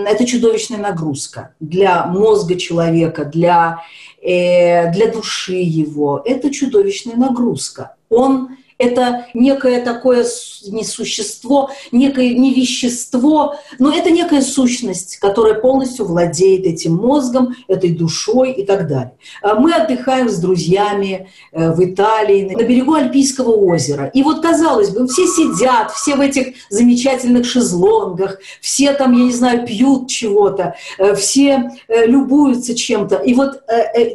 это 0.07 0.27
чудовищная 0.27 0.79
нагрузка 0.79 1.55
для 1.61 2.05
мозга 2.07 2.57
человека, 2.57 3.25
для, 3.25 3.81
э, 4.23 4.93
для 4.93 5.11
души 5.11 5.55
его. 5.55 6.21
Это 6.23 6.51
чудовищная 6.51 7.17
нагрузка. 7.17 7.97
Он 8.11 8.51
это 8.79 9.27
некое 9.35 9.83
такое 9.83 10.25
не 10.69 10.85
существо, 10.85 11.71
некое 11.93 12.35
не 12.35 12.53
вещество, 12.55 13.57
но 13.79 13.95
это 13.95 14.11
некая 14.11 14.43
сущность, 14.43 15.17
которая 15.17 15.55
полностью 15.55 16.05
владеет 16.05 16.67
этим 16.67 16.95
мозгом, 16.95 17.55
этой 17.69 17.91
душой 17.91 18.53
и 18.53 18.65
так 18.67 18.89
далее. 18.89 19.13
А 19.43 19.55
мы 19.55 19.73
отдыхаем 19.73 20.29
с 20.29 20.39
друзьями 20.39 21.29
э, 21.53 21.73
в 21.73 21.83
Италии, 21.85 22.55
на 22.55 22.63
берегу 22.65 22.95
Альпийского 22.95 23.51
озера. 23.51 24.11
И 24.13 24.23
вот, 24.23 24.43
казалось 24.43 24.91
бы, 24.91 25.07
все 25.09 25.27
сидят, 25.27 25.91
все 25.93 26.17
в 26.17 26.21
этих 26.21 26.55
замечательных 26.71 27.47
шезлонгах, 27.47 28.39
все 28.61 28.93
там, 28.93 29.13
я 29.13 29.25
не 29.25 29.33
знаю, 29.33 29.67
пьют 29.67 30.09
чего-то, 30.09 30.75
э, 30.99 31.15
все 31.15 31.71
э, 31.89 32.07
любуются 32.07 32.75
чем-то. 32.75 33.17
И 33.17 33.35
вот 33.35 33.63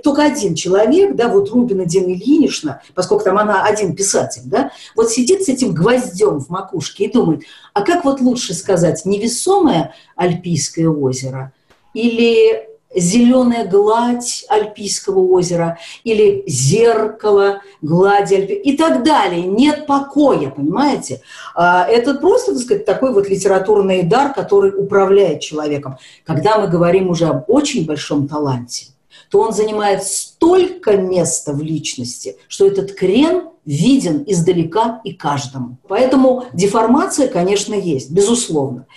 только 0.04 0.24
один 0.24 0.56
человек, 0.56 1.16
да, 1.16 1.28
вот 1.28 1.50
Рубина 1.50 1.86
Дина 1.86 2.14
Ильинична, 2.14 2.82
поскольку 2.94 3.24
там 3.24 3.38
она 3.38 3.64
один 3.64 3.96
писатель, 3.96 4.42
да, 4.52 4.72
вот 4.96 5.10
сидит 5.10 5.44
с 5.44 5.50
этим 5.50 5.74
гвоздем 5.74 6.40
в 6.40 6.50
макушке 6.50 7.06
и 7.06 7.12
думает, 7.12 7.44
а 7.74 7.82
как 7.82 8.06
вот 8.06 8.22
лучше 8.22 8.54
сказать, 8.54 9.06
невесомое 9.06 9.96
Альпийское 10.16 10.88
озеро 10.88 11.54
или 11.94 12.68
зеленая 12.94 13.66
гладь 13.66 14.46
Альпийского 14.50 15.20
озера 15.20 15.80
или 16.04 16.44
зеркало 16.48 17.62
глади 17.82 18.36
Альпи 18.36 18.54
и 18.54 18.78
так 18.78 19.04
далее. 19.04 19.44
Нет 19.44 19.86
покоя, 19.88 20.50
понимаете? 20.50 21.22
А, 21.56 21.86
это 21.88 22.16
просто, 22.16 22.54
так 22.54 22.62
сказать, 22.62 22.86
такой 22.86 23.14
вот 23.14 23.30
литературный 23.30 24.04
дар, 24.04 24.34
который 24.34 24.72
управляет 24.76 25.40
человеком. 25.40 25.98
Когда 26.26 26.60
мы 26.60 26.68
говорим 26.68 27.10
уже 27.10 27.28
об 27.28 27.50
очень 27.50 27.86
большом 27.86 28.28
таланте, 28.28 28.88
то 29.30 29.40
он 29.40 29.54
занимает 29.54 30.04
столько 30.42 30.98
места 30.98 31.54
в 31.54 31.62
личности, 31.62 32.36
что 32.48 32.66
этот 32.66 32.94
крен 32.94 33.50
виден 33.64 34.24
издалека 34.26 35.00
и 35.04 35.14
каждому. 35.14 35.78
Поэтому 35.88 36.46
деформация, 36.52 37.28
конечно, 37.28 37.76
есть, 37.76 38.10
безусловно. 38.10 38.88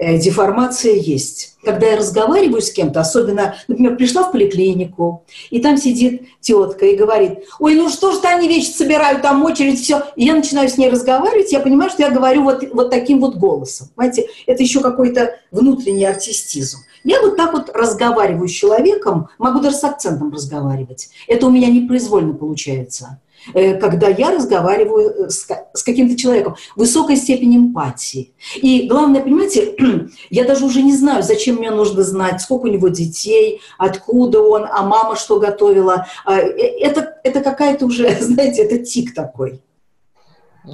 Э, 0.00 0.16
деформация 0.16 0.94
есть. 0.94 1.56
Когда 1.62 1.88
я 1.88 1.98
разговариваю 1.98 2.62
с 2.62 2.72
кем-то, 2.72 3.00
особенно, 3.00 3.56
например, 3.68 3.96
пришла 3.96 4.22
в 4.22 4.32
поликлинику, 4.32 5.26
и 5.50 5.60
там 5.60 5.76
сидит 5.76 6.22
тетка 6.40 6.86
и 6.86 6.96
говорит, 6.96 7.40
ой, 7.58 7.74
ну 7.74 7.90
что 7.90 8.12
ж 8.12 8.20
они 8.24 8.48
вещи 8.48 8.70
собирают, 8.70 9.20
там 9.20 9.44
очередь, 9.44 9.78
все. 9.78 10.04
И 10.16 10.24
я 10.24 10.34
начинаю 10.34 10.70
с 10.70 10.78
ней 10.78 10.88
разговаривать, 10.88 11.52
я 11.52 11.60
понимаю, 11.60 11.90
что 11.90 12.02
я 12.02 12.10
говорю 12.10 12.44
вот, 12.44 12.64
вот 12.72 12.88
таким 12.88 13.20
вот 13.20 13.36
голосом. 13.36 13.88
Понимаете, 13.94 14.26
это 14.46 14.62
еще 14.62 14.80
какой-то 14.80 15.34
внутренний 15.50 16.06
артистизм. 16.06 16.78
Я 17.04 17.20
вот 17.20 17.36
так 17.36 17.52
вот 17.52 17.68
разговариваю 17.74 18.48
с 18.48 18.52
человеком, 18.52 19.28
могу 19.36 19.60
даже 19.60 19.76
с 19.76 19.84
акцентом 19.84 20.32
разговаривать. 20.32 21.10
Это 21.28 21.46
у 21.46 21.50
меня 21.50 21.68
непроизвольно 21.68 22.32
получается 22.32 23.20
когда 23.54 24.08
я 24.08 24.30
разговариваю 24.30 25.26
э, 25.26 25.30
с, 25.30 25.44
каким-то 25.82 26.16
человеком, 26.16 26.56
высокой 26.76 27.16
степень 27.16 27.56
эмпатии. 27.56 28.34
И 28.56 28.86
главное, 28.86 29.22
понимаете, 29.22 29.74
я 30.30 30.44
даже 30.44 30.64
уже 30.64 30.82
не 30.82 30.96
знаю, 30.96 31.22
зачем 31.22 31.56
мне 31.56 31.70
нужно 31.70 32.02
знать, 32.02 32.40
сколько 32.40 32.64
у 32.64 32.70
него 32.70 32.88
детей, 32.88 33.60
откуда 33.78 34.40
он, 34.40 34.66
а 34.70 34.82
мама 34.82 35.16
что 35.16 35.38
готовила. 35.38 36.06
А, 36.24 36.38
э, 36.38 36.48
это, 36.80 37.18
это 37.24 37.40
какая-то 37.40 37.86
уже, 37.86 38.10
знаете, 38.20 38.62
это 38.62 38.78
тик 38.78 39.14
такой. 39.14 39.62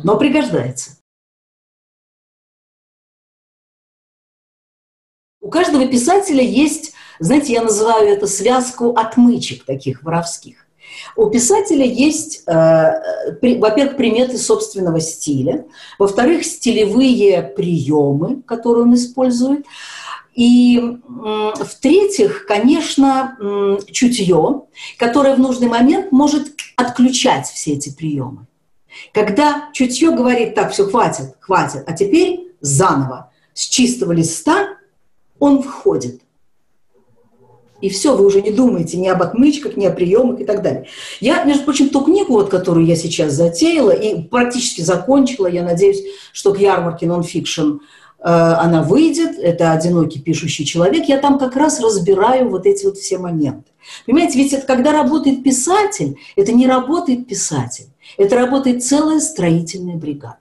Но 0.03 0.17
пригождается. 0.19 0.97
У 5.41 5.49
каждого 5.49 5.87
писателя 5.87 6.43
есть, 6.43 6.95
знаете, 7.21 7.53
я 7.53 7.63
называю 7.63 8.09
это 8.09 8.27
связку 8.27 8.97
отмычек 8.97 9.65
таких 9.65 10.03
воровских. 10.03 10.66
У 11.17 11.31
писателя 11.31 11.85
есть, 11.85 12.43
э, 12.47 13.59
во-первых, 13.59 13.97
приметы 13.97 14.39
собственного 14.39 15.01
стиля, 15.01 15.67
во-вторых, 15.99 16.45
стилевые 16.45 17.43
приемы, 17.43 18.43
которые 18.43 18.85
он 18.85 18.95
использует, 18.95 19.65
и 20.35 20.99
в-третьих, 21.09 22.45
конечно, 22.47 23.81
чутье, 23.91 24.65
которое 24.99 25.35
в 25.35 25.41
нужный 25.41 25.69
момент 25.69 26.13
может 26.13 26.49
отключать 26.77 27.47
все 27.47 27.73
эти 27.73 27.89
приемы. 27.95 28.47
Когда 29.15 29.71
чутье 29.73 30.11
говорит, 30.11 30.55
так, 30.55 30.73
все, 30.73 30.87
хватит, 30.87 31.35
хватит, 31.41 31.85
а 31.87 31.93
теперь 31.95 32.53
заново, 32.61 33.33
с 33.55 33.67
чистого 33.67 34.13
листа 34.13 34.77
он 35.39 35.63
входит. 35.63 36.21
И 37.87 37.89
все, 37.89 38.17
вы 38.17 38.27
уже 38.27 38.43
не 38.43 38.51
думаете 38.51 38.97
ни 38.97 39.07
об 39.07 39.23
отмычках, 39.23 39.77
ни 39.77 39.87
о 39.87 39.93
приемах 39.93 40.41
и 40.41 40.45
так 40.45 40.61
далее. 40.61 40.89
Я, 41.21 41.45
между 41.45 41.63
прочим, 41.63 41.89
ту 41.89 42.01
книгу, 42.01 42.33
вот, 42.33 42.49
которую 42.49 42.85
я 42.85 42.97
сейчас 42.97 43.35
затеяла 43.35 43.93
и 43.93 44.23
практически 44.23 44.81
закончила, 44.81 45.47
я 45.47 45.63
надеюсь, 45.63 46.03
что 46.33 46.53
к 46.53 46.59
ярмарке 46.59 47.07
нонфикшн 47.07 47.61
э, 47.71 47.77
она 48.25 48.83
выйдет, 48.83 49.39
это 49.39 49.71
«Одинокий 49.71 50.19
пишущий 50.19 50.65
человек», 50.65 51.09
я 51.09 51.19
там 51.19 51.39
как 51.39 51.55
раз 51.55 51.81
разбираю 51.81 52.51
вот 52.51 52.67
эти 52.67 52.87
вот 52.87 52.99
все 52.99 53.19
моменты. 53.19 53.71
Понимаете, 54.05 54.37
ведь 54.37 54.53
это, 54.53 54.67
когда 54.67 54.91
работает 54.91 55.45
писатель, 55.45 56.17
это 56.35 56.51
не 56.51 56.67
работает 56.67 57.29
писатель, 57.29 57.87
это 58.19 58.35
работает 58.35 58.83
целая 58.83 59.21
строительная 59.21 59.95
бригада. 59.95 60.39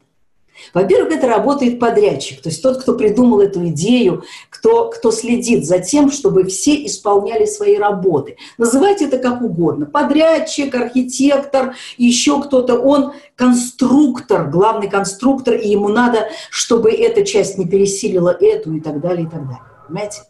Во-первых, 0.73 1.13
это 1.13 1.27
работает 1.27 1.79
подрядчик, 1.79 2.41
то 2.41 2.49
есть 2.49 2.61
тот, 2.61 2.81
кто 2.81 2.95
придумал 2.95 3.41
эту 3.41 3.67
идею, 3.67 4.23
кто, 4.49 4.89
кто 4.89 5.11
следит 5.11 5.65
за 5.65 5.79
тем, 5.79 6.11
чтобы 6.11 6.45
все 6.45 6.85
исполняли 6.85 7.45
свои 7.45 7.77
работы. 7.77 8.37
Называйте 8.57 9.05
это 9.05 9.17
как 9.17 9.41
угодно. 9.41 9.85
Подрядчик, 9.85 10.73
архитектор, 10.75 11.75
еще 11.97 12.41
кто-то. 12.41 12.79
Он 12.79 13.13
конструктор, 13.35 14.49
главный 14.49 14.89
конструктор, 14.89 15.55
и 15.55 15.69
ему 15.69 15.89
надо, 15.89 16.29
чтобы 16.49 16.91
эта 16.91 17.25
часть 17.25 17.57
не 17.57 17.65
пересилила 17.65 18.35
эту 18.39 18.73
и 18.73 18.79
так 18.79 19.01
далее, 19.01 19.27
и 19.27 19.29
так 19.29 19.43
далее. 19.43 19.63
Понимаете? 19.87 20.21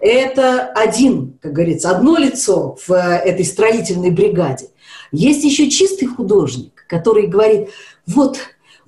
Это 0.00 0.66
один, 0.66 1.38
как 1.42 1.52
говорится, 1.52 1.90
одно 1.90 2.16
лицо 2.16 2.76
в 2.86 2.92
э, 2.92 2.96
этой 3.24 3.44
строительной 3.44 4.10
бригаде. 4.10 4.68
Есть 5.10 5.44
еще 5.44 5.70
чистый 5.70 6.06
художник, 6.06 6.84
который 6.88 7.26
говорит, 7.26 7.70
вот 8.06 8.38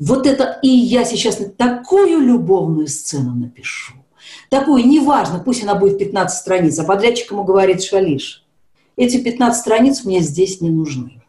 вот 0.00 0.26
это 0.26 0.58
и 0.62 0.68
я 0.68 1.04
сейчас 1.04 1.38
такую 1.58 2.20
любовную 2.20 2.88
сцену 2.88 3.34
напишу. 3.34 3.92
Такую, 4.48 4.86
неважно, 4.86 5.40
пусть 5.44 5.62
она 5.62 5.74
будет 5.74 5.98
15 5.98 6.38
страниц, 6.38 6.78
а 6.78 6.84
подрядчик 6.84 7.30
ему 7.30 7.44
говорит, 7.44 7.82
Шалиш, 7.82 8.44
эти 8.96 9.22
15 9.22 9.60
страниц 9.60 10.04
мне 10.04 10.20
здесь 10.20 10.60
не 10.60 10.70
нужны. 10.70 11.22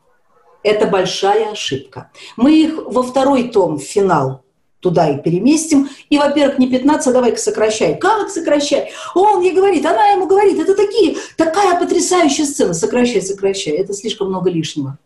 Это 0.63 0.88
большая 0.88 1.51
ошибка. 1.51 2.12
Мы 2.38 2.62
их 2.63 2.79
во 2.86 3.03
второй 3.03 3.49
том, 3.49 3.77
в 3.77 3.84
финал, 3.84 4.43
туда 4.79 5.10
и 5.10 5.21
переместим. 5.21 5.89
И, 6.10 6.17
во-первых, 6.17 6.57
не 6.57 6.67
15, 6.67 7.07
а 7.07 7.12
давай-ка 7.12 7.38
сокращай. 7.38 7.97
Как 7.97 8.29
сокращай? 8.29 8.91
Он 9.15 9.41
ей 9.41 9.53
говорит, 9.53 9.86
она 9.86 10.07
ему 10.10 10.27
говорит, 10.27 10.60
это 10.60 10.75
такие, 10.75 11.17
такая 11.36 11.79
потрясающая 11.79 12.45
сцена. 12.45 12.73
Сокращай, 12.73 13.21
сокращай. 13.21 13.73
Это 13.73 13.93
слишком 13.93 14.29
много 14.29 14.49
лишнего. 14.49 14.97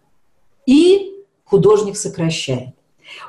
И 0.65 1.15
художник 1.45 1.97
сокращает. 1.97 2.75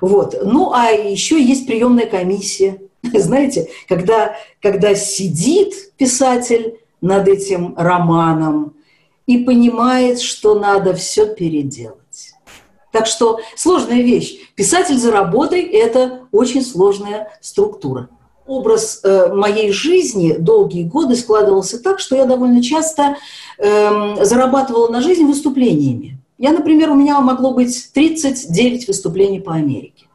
Вот. 0.01 0.37
Ну, 0.43 0.73
а 0.73 0.91
еще 0.91 1.43
есть 1.43 1.67
приемная 1.67 2.07
комиссия. 2.07 2.81
Знаете, 3.03 3.69
когда, 3.89 4.37
когда 4.61 4.95
сидит 4.95 5.95
писатель 5.97 6.79
над 7.01 7.29
этим 7.29 7.75
романом 7.77 8.75
и 9.27 9.39
понимает, 9.39 10.21
что 10.21 10.59
надо 10.59 10.95
все 10.95 11.27
переделать. 11.27 11.97
Так 12.93 13.07
что 13.07 13.41
сложная 13.57 14.01
вещь. 14.01 14.39
Писатель 14.55 14.97
за 14.97 15.12
работой– 15.12 15.62
это 15.62 16.21
очень 16.33 16.62
сложная 16.62 17.39
структура. 17.43 18.09
Образ 18.47 19.01
э, 19.03 19.35
моей 19.35 19.71
жизни 19.73 20.33
долгие 20.39 20.85
годы 20.85 21.17
складывался 21.17 21.83
так, 21.83 21.99
что 21.99 22.17
я 22.17 22.27
довольно 22.27 22.62
часто 22.62 23.17
э, 23.59 24.25
зарабатывала 24.25 24.89
на 24.89 25.03
жизнь 25.03 25.25
выступлениями. 25.25 26.15
Я, 26.38 26.53
например, 26.53 26.90
у 26.90 26.94
меня 26.94 27.20
могло 27.20 27.55
быть 27.55 27.92
39 27.92 28.88
выступлений 28.88 29.40
по 29.40 29.55
Америке. 29.55 30.07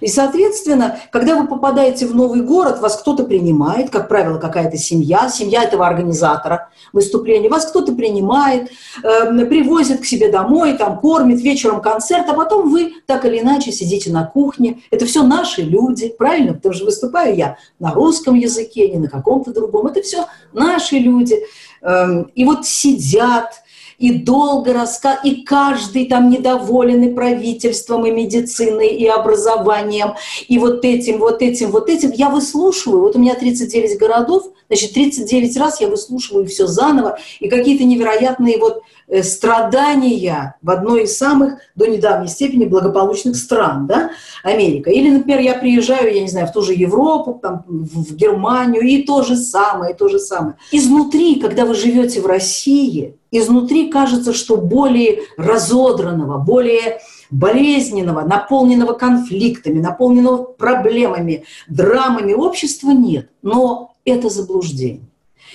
И, 0.00 0.06
соответственно, 0.06 0.98
когда 1.10 1.34
вы 1.34 1.46
попадаете 1.46 2.06
в 2.06 2.14
новый 2.14 2.42
город, 2.42 2.80
вас 2.80 2.96
кто-то 2.96 3.24
принимает, 3.24 3.90
как 3.90 4.08
правило, 4.08 4.38
какая-то 4.38 4.76
семья, 4.76 5.28
семья 5.28 5.64
этого 5.64 5.86
организатора 5.86 6.70
выступления, 6.92 7.48
вас 7.48 7.66
кто-то 7.66 7.92
принимает, 7.92 8.70
э, 9.02 9.44
привозит 9.46 10.00
к 10.00 10.04
себе 10.04 10.30
домой, 10.30 10.76
там, 10.76 10.98
кормит, 11.00 11.40
вечером 11.40 11.80
концерт, 11.80 12.26
а 12.28 12.34
потом 12.34 12.70
вы 12.70 12.94
так 13.06 13.24
или 13.24 13.40
иначе 13.40 13.72
сидите 13.72 14.12
на 14.12 14.24
кухне. 14.24 14.80
Это 14.90 15.04
все 15.06 15.22
наши 15.22 15.62
люди, 15.62 16.14
правильно? 16.16 16.54
Потому 16.54 16.74
что 16.74 16.84
выступаю 16.84 17.36
я 17.36 17.56
на 17.78 17.92
русском 17.92 18.34
языке, 18.34 18.88
не 18.88 18.98
на 18.98 19.08
каком-то 19.08 19.52
другом. 19.52 19.88
Это 19.88 20.02
все 20.02 20.26
наши 20.52 20.96
люди. 20.96 21.36
Э, 21.82 22.24
и 22.34 22.44
вот 22.44 22.66
сидят, 22.66 23.62
и 23.98 24.12
долго 24.12 24.72
рассказывать, 24.72 25.24
и 25.24 25.42
каждый 25.42 26.06
там 26.06 26.30
недоволен 26.30 27.02
и 27.02 27.12
правительством, 27.12 28.06
и 28.06 28.10
медициной, 28.10 28.88
и 28.88 29.06
образованием, 29.06 30.14
и 30.46 30.58
вот 30.58 30.84
этим, 30.84 31.18
вот 31.18 31.42
этим, 31.42 31.70
вот 31.70 31.88
этим. 31.88 32.12
Я 32.12 32.30
выслушиваю, 32.30 33.02
вот 33.02 33.16
у 33.16 33.18
меня 33.18 33.34
39 33.34 33.98
городов, 33.98 34.52
Значит, 34.68 34.92
39 34.92 35.56
раз 35.56 35.80
я 35.80 35.88
выслушиваю 35.88 36.46
все 36.46 36.66
заново, 36.66 37.18
и 37.40 37.48
какие-то 37.48 37.84
невероятные 37.84 38.58
вот 38.58 38.82
э, 39.08 39.22
страдания 39.22 40.56
в 40.60 40.70
одной 40.70 41.04
из 41.04 41.16
самых 41.16 41.58
до 41.74 41.86
недавней 41.86 42.28
степени 42.28 42.66
благополучных 42.66 43.36
стран, 43.36 43.86
да, 43.86 44.10
Америка. 44.42 44.90
Или, 44.90 45.10
например, 45.10 45.40
я 45.40 45.54
приезжаю, 45.54 46.14
я 46.14 46.20
не 46.20 46.28
знаю, 46.28 46.46
в 46.48 46.52
ту 46.52 46.62
же 46.62 46.74
Европу, 46.74 47.38
там, 47.40 47.64
в 47.66 48.14
Германию, 48.14 48.82
и 48.82 49.02
то 49.02 49.22
же 49.22 49.36
самое, 49.36 49.94
и 49.94 49.96
то 49.96 50.08
же 50.08 50.18
самое. 50.18 50.56
Изнутри, 50.70 51.36
когда 51.36 51.64
вы 51.64 51.74
живете 51.74 52.20
в 52.20 52.26
России, 52.26 53.16
изнутри 53.30 53.88
кажется, 53.88 54.34
что 54.34 54.56
более 54.56 55.22
разодранного, 55.36 56.38
более 56.38 57.00
болезненного, 57.30 58.22
наполненного 58.22 58.92
конфликтами, 58.92 59.80
наполненного 59.80 60.44
проблемами, 60.44 61.44
драмами 61.68 62.32
общества 62.32 62.90
нет. 62.90 63.30
Но 63.42 63.92
это 64.08 64.28
заблуждение. 64.28 65.08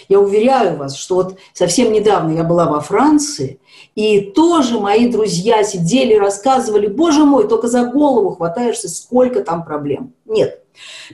Я 0.09 0.19
уверяю 0.19 0.77
вас, 0.77 0.95
что 0.95 1.15
вот 1.15 1.37
совсем 1.53 1.91
недавно 1.91 2.35
я 2.35 2.43
была 2.43 2.65
во 2.65 2.79
Франции, 2.81 3.59
и 3.95 4.19
тоже 4.21 4.79
мои 4.79 5.07
друзья 5.07 5.63
сидели, 5.63 6.15
рассказывали, 6.15 6.87
боже 6.87 7.25
мой, 7.25 7.47
только 7.47 7.67
за 7.67 7.85
голову 7.85 8.31
хватаешься, 8.31 8.89
сколько 8.89 9.43
там 9.43 9.63
проблем. 9.63 10.13
Нет. 10.25 10.61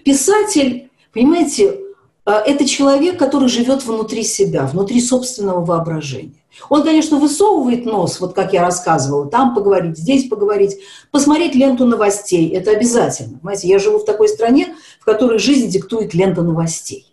Писатель, 0.06 0.89
понимаете, 1.13 1.78
э, 2.25 2.32
это 2.32 2.65
человек, 2.65 3.19
который 3.19 3.49
живет 3.49 3.84
внутри 3.86 4.23
себя, 4.23 4.65
внутри 4.65 5.02
собственного 5.02 5.63
воображения. 5.63 6.36
Он, 6.69 6.84
конечно, 6.84 7.19
высовывает 7.19 7.86
нос, 7.86 8.19
вот 8.19 8.34
как 8.34 8.54
я 8.54 8.62
рассказывала, 8.62 9.28
там 9.28 9.54
поговорить, 9.54 9.97
здесь 9.97 10.28
поговорить, 10.28 10.78
посмотреть 11.12 11.56
ленту 11.56 11.86
новостей, 11.86 12.49
это 12.49 12.71
обязательно. 12.71 13.38
Понимаете, 13.39 13.67
я 13.67 13.80
живу 13.80 13.99
в 13.99 14.06
такой 14.06 14.28
стране, 14.28 14.75
в 14.99 15.06
которой 15.06 15.39
жизнь 15.39 15.69
диктует 15.69 16.13
лента 16.13 16.41
новостей. 16.41 17.09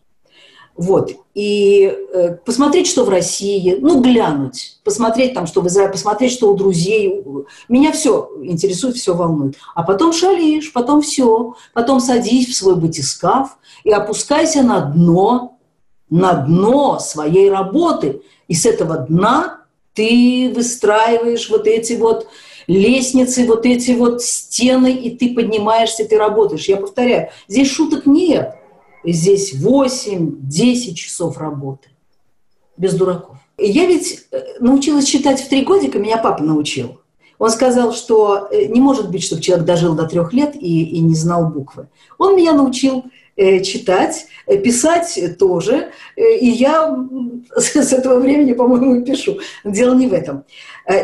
Вот. 0.76 1.12
И 1.34 1.84
э, 2.12 2.36
посмотреть, 2.44 2.86
что 2.86 3.04
в 3.04 3.08
России, 3.08 3.78
ну, 3.80 4.00
глянуть, 4.00 4.78
посмотреть 4.84 5.32
там, 5.32 5.46
что 5.46 5.62
в 5.62 5.68
Израиле, 5.68 5.92
посмотреть, 5.92 6.32
что 6.32 6.52
у 6.52 6.56
друзей. 6.56 7.24
Меня 7.68 7.92
все 7.92 8.30
интересует, 8.42 8.96
все 8.96 9.14
волнует. 9.14 9.56
А 9.74 9.82
потом 9.82 10.12
шалишь, 10.12 10.72
потом 10.72 11.00
все. 11.00 11.54
Потом 11.72 12.00
садись 12.00 12.48
в 12.48 12.54
свой 12.54 12.76
батискаф 12.76 13.56
и 13.84 13.90
опускайся 13.90 14.62
на 14.62 14.80
дно, 14.80 15.58
на 16.10 16.34
дно 16.34 16.98
своей 16.98 17.50
работы. 17.50 18.20
И 18.48 18.54
с 18.54 18.66
этого 18.66 18.98
дна 18.98 19.60
ты 19.94 20.52
выстраиваешь 20.54 21.48
вот 21.48 21.66
эти 21.66 21.94
вот 21.94 22.28
лестницы, 22.66 23.46
вот 23.46 23.64
эти 23.64 23.92
вот 23.92 24.22
стены, 24.22 24.92
и 24.92 25.16
ты 25.16 25.34
поднимаешься, 25.34 26.04
ты 26.04 26.18
работаешь. 26.18 26.68
Я 26.68 26.76
повторяю, 26.76 27.30
здесь 27.48 27.70
шуток 27.70 28.04
нет 28.04 28.56
здесь 29.12 29.54
8-10 29.54 30.94
часов 30.94 31.38
работы. 31.38 31.88
Без 32.76 32.94
дураков. 32.94 33.36
Я 33.58 33.86
ведь 33.86 34.26
э, 34.32 34.58
научилась 34.60 35.06
читать 35.06 35.40
в 35.40 35.48
три 35.48 35.62
годика, 35.62 35.98
меня 35.98 36.18
папа 36.18 36.42
научил. 36.42 37.00
Он 37.38 37.50
сказал, 37.50 37.92
что 37.92 38.48
э, 38.50 38.66
не 38.66 38.80
может 38.80 39.10
быть, 39.10 39.22
чтобы 39.22 39.40
человек 39.40 39.66
дожил 39.66 39.94
до 39.94 40.06
трех 40.06 40.32
лет 40.32 40.54
и, 40.56 40.84
и 40.84 41.00
не 41.00 41.14
знал 41.14 41.48
буквы. 41.48 41.88
Он 42.18 42.36
меня 42.36 42.52
научил 42.52 43.04
э, 43.36 43.62
читать, 43.62 44.26
писать 44.46 45.38
тоже, 45.38 45.90
и 46.16 46.48
я 46.48 46.96
с 47.56 47.92
этого 47.92 48.20
времени, 48.20 48.52
по-моему, 48.52 49.02
пишу. 49.04 49.38
Дело 49.64 49.94
не 49.94 50.06
в 50.06 50.12
этом. 50.12 50.44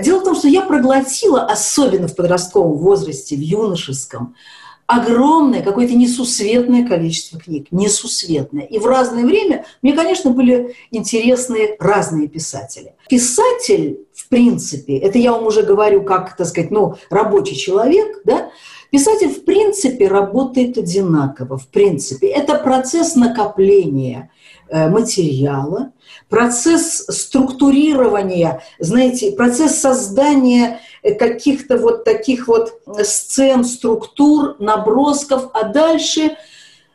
Дело 0.02 0.20
в 0.20 0.24
том, 0.24 0.36
что 0.36 0.46
я 0.46 0.60
проглотила, 0.60 1.44
особенно 1.44 2.06
в 2.06 2.14
подростковом 2.14 2.76
возрасте, 2.76 3.34
в 3.34 3.40
юношеском, 3.40 4.36
огромное, 4.92 5.62
какое-то 5.62 5.94
несусветное 5.94 6.86
количество 6.86 7.38
книг, 7.38 7.68
несусветное. 7.70 8.64
И 8.64 8.78
в 8.78 8.86
разное 8.86 9.24
время 9.24 9.64
мне, 9.82 9.92
конечно, 9.92 10.30
были 10.30 10.74
интересны 10.90 11.76
разные 11.78 12.28
писатели. 12.28 12.94
Писатель, 13.08 14.06
в 14.14 14.28
принципе, 14.28 14.98
это 14.98 15.18
я 15.18 15.32
вам 15.32 15.46
уже 15.46 15.62
говорю 15.62 16.02
как, 16.02 16.36
так 16.36 16.46
сказать, 16.46 16.70
ну, 16.70 16.94
рабочий 17.10 17.56
человек, 17.56 18.20
да, 18.24 18.50
Писатель, 18.92 19.30
в 19.30 19.46
принципе, 19.46 20.06
работает 20.06 20.76
одинаково, 20.76 21.56
в 21.56 21.66
принципе. 21.68 22.26
Это 22.26 22.58
процесс 22.58 23.16
накопления 23.16 24.30
э, 24.68 24.90
материала, 24.90 25.92
процесс 26.28 27.06
структурирования, 27.08 28.62
знаете, 28.78 29.32
процесс 29.32 29.78
создания 29.78 30.80
каких-то 31.10 31.78
вот 31.78 32.04
таких 32.04 32.48
вот 32.48 32.80
сцен, 33.02 33.64
структур, 33.64 34.56
набросков, 34.60 35.50
а 35.52 35.64
дальше, 35.64 36.36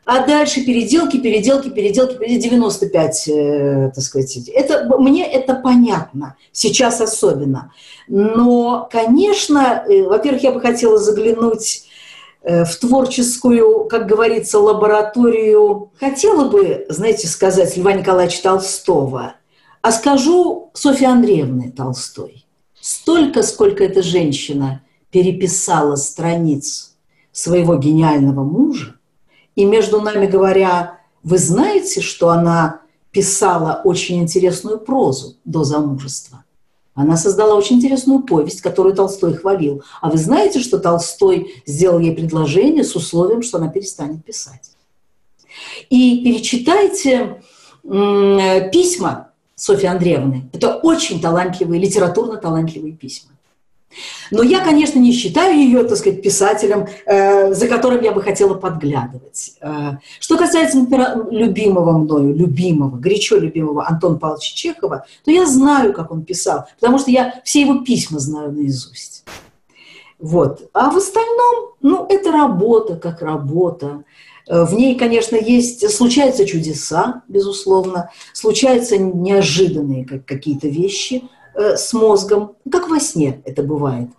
а 0.06 0.26
дальше 0.26 0.64
переделки, 0.64 1.18
переделки, 1.18 1.70
переделки, 1.70 2.18
95, 2.18 3.28
э, 3.28 3.92
так 3.94 4.04
сказать. 4.04 4.48
Это, 4.48 4.98
мне 4.98 5.30
это 5.30 5.56
понятно, 5.56 6.38
сейчас 6.54 7.02
особенно. 7.02 7.74
Но, 8.08 8.88
конечно, 8.90 9.84
э, 9.86 10.04
во-первых, 10.04 10.44
я 10.44 10.52
бы 10.54 10.62
хотела 10.62 10.98
заглянуть 10.98 11.84
э, 12.44 12.64
в 12.64 12.74
творческую, 12.78 13.90
как 13.90 14.08
говорится, 14.08 14.60
лабораторию. 14.60 15.92
Хотела 16.00 16.48
бы, 16.50 16.86
знаете, 16.88 17.28
сказать 17.28 17.76
Льва 17.76 17.92
Николаевича 17.92 18.44
Толстого, 18.44 19.34
а 19.82 19.92
скажу 19.92 20.72
Софьи 20.74 21.06
Андреевны 21.06 21.74
Толстой 21.76 22.47
столько, 22.88 23.44
сколько 23.44 23.84
эта 23.84 24.02
женщина 24.02 24.82
переписала 25.12 25.98
страниц 25.98 26.96
своего 27.34 27.76
гениального 27.76 28.46
мужа, 28.46 28.96
и 29.58 29.66
между 29.66 30.00
нами 30.00 30.26
говоря, 30.26 31.02
вы 31.22 31.38
знаете, 31.38 32.00
что 32.00 32.30
она 32.30 32.80
писала 33.12 33.82
очень 33.84 34.22
интересную 34.22 34.80
прозу 34.80 35.36
до 35.44 35.66
замужества. 35.66 36.46
Она 36.94 37.18
создала 37.18 37.56
очень 37.56 37.76
интересную 37.76 38.22
повесть, 38.22 38.62
которую 38.62 38.96
Толстой 38.96 39.34
хвалил. 39.34 39.84
А 40.00 40.10
вы 40.10 40.18
знаете, 40.18 40.62
что 40.62 40.80
Толстой 40.80 41.62
сделал 41.66 42.00
ей 42.00 42.16
предложение 42.16 42.86
с 42.86 42.96
условием, 42.96 43.42
что 43.42 43.58
она 43.58 43.68
перестанет 43.68 44.24
писать. 44.24 44.72
И 45.90 46.24
перечитайте 46.24 47.42
письма 47.84 49.32
Софьи 49.58 49.88
Андреевны. 49.88 50.50
Это 50.54 50.76
очень 50.76 51.20
талантливые, 51.20 51.82
литературно 51.82 52.38
талантливые 52.38 52.94
письма. 52.94 53.32
Но 54.30 54.44
я, 54.44 54.64
конечно, 54.64 55.00
не 55.00 55.12
считаю 55.12 55.58
ее, 55.58 55.84
так 55.84 55.98
сказать, 55.98 56.22
писателем, 56.22 56.88
э, 57.08 57.54
за 57.54 57.68
которым 57.68 58.04
я 58.04 58.12
бы 58.12 58.22
хотела 58.22 58.54
подглядывать. 58.54 59.54
Э, 59.62 59.98
что 60.20 60.38
касается, 60.38 60.78
например, 60.78 61.28
любимого 61.32 61.98
мною, 61.98 62.36
любимого, 62.36 62.98
горячо 62.98 63.38
любимого 63.38 63.88
Антона 63.88 64.20
Павловича 64.20 64.56
Чехова, 64.56 65.06
то 65.26 65.32
я 65.32 65.48
знаю, 65.48 65.92
как 65.94 66.12
он 66.12 66.24
писал, 66.24 66.68
потому 66.80 67.00
что 67.00 67.10
я 67.10 67.42
все 67.44 67.62
его 67.62 67.80
письма 67.80 68.20
знаю 68.20 68.52
наизусть. 68.52 69.24
Вот. 70.20 70.70
А 70.74 70.92
в 70.92 70.98
остальном, 70.98 71.72
ну, 71.82 72.06
это 72.08 72.32
работа 72.32 72.96
как 72.96 73.24
работа. 73.24 74.04
Э, 74.48 74.64
в 74.64 74.74
ней, 74.74 74.96
конечно, 74.96 75.36
есть, 75.36 75.90
случаются 75.94 76.46
чудеса, 76.46 77.24
безусловно, 77.28 78.12
случаются 78.34 78.98
неожиданные 78.98 80.06
какие-то 80.06 80.68
вещи 80.68 81.24
э, 81.54 81.76
с 81.78 81.94
мозгом, 81.94 82.56
как 82.72 82.90
во 82.90 83.00
сне 83.00 83.42
это 83.46 83.64
бывает. 83.64 84.10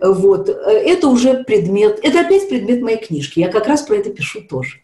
Вот. 0.00 0.48
Э, 0.48 0.52
это 0.52 1.08
уже 1.08 1.44
предмет, 1.44 2.00
это 2.02 2.20
опять 2.20 2.48
предмет 2.48 2.82
моей 2.82 2.98
книжки. 2.98 3.40
Я 3.40 3.48
как 3.48 3.66
раз 3.66 3.82
про 3.82 3.96
это 3.96 4.10
пишу 4.10 4.40
тоже. 4.42 4.80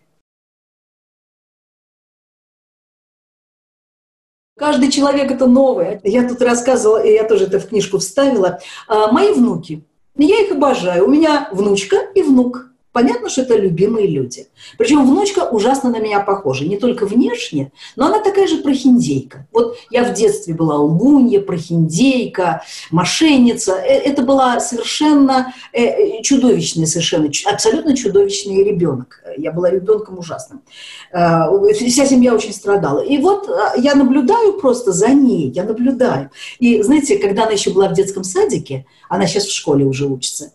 Каждый 4.57 4.91
человек 4.91 5.33
это 5.33 5.47
новое. 5.47 6.01
Я 6.05 6.29
тут 6.29 6.41
рассказывала, 6.41 7.05
и 7.05 7.13
я 7.13 7.25
тоже 7.25 7.47
это 7.47 7.59
в 7.59 7.69
книжку 7.69 7.99
вставила. 7.99 8.61
А, 8.87 9.11
мои 9.11 9.33
внуки. 9.33 9.85
Я 10.17 10.43
их 10.43 10.53
обожаю. 10.53 11.07
У 11.07 11.11
меня 11.11 11.49
внучка 11.51 11.97
и 12.15 12.23
внук. 12.23 12.71
Понятно, 12.95 13.29
что 13.29 13.43
это 13.43 13.57
любимые 13.57 14.07
люди. 14.07 14.47
Причем 14.79 15.05
внучка 15.05 15.49
ужасно 15.51 15.91
на 15.91 15.99
меня 15.99 16.21
похожа. 16.21 16.65
Не 16.65 16.77
только 16.77 17.07
внешне, 17.07 17.73
но 17.97 18.07
она 18.07 18.21
такая 18.21 18.47
же 18.47 18.59
прохиндейка. 18.59 19.49
Вот 19.53 19.77
я 19.91 20.05
в 20.05 20.15
детстве 20.15 20.55
была 20.55 20.77
лгунья, 20.77 21.41
прохиндейка, 21.41 22.63
мошенница. 22.93 23.73
Э, 23.73 23.95
это 23.95 24.23
была 24.23 24.61
совершенно 24.61 25.53
э, 25.73 25.83
э, 25.83 26.23
чудовищный, 26.23 26.87
совершенно, 26.87 27.29
абсолютно 27.53 27.97
чудовищный 27.97 28.63
ребенок. 28.63 29.21
Я 29.39 29.51
была 29.51 29.71
ребенком 29.71 30.21
ужасным. 30.21 30.63
Вся 31.11 32.07
семья 32.07 32.33
очень 32.33 32.53
страдала. 32.53 33.01
И 33.01 33.19
вот 33.19 33.51
я 33.77 33.97
наблюдаю 33.97 34.53
просто 34.53 34.93
за 34.93 35.09
ней, 35.09 35.51
я 35.51 35.65
наблюдаю. 35.65 36.31
И 36.61 36.81
знаете, 36.83 37.19
когда 37.19 37.43
она 37.43 37.53
еще 37.55 37.71
была 37.71 37.89
в 37.89 37.95
детском 37.95 38.23
садике, 38.23 38.87
она 39.09 39.27
сейчас 39.27 39.47
в 39.47 39.53
школе 39.53 39.85
уже 39.85 40.07
учится, 40.07 40.53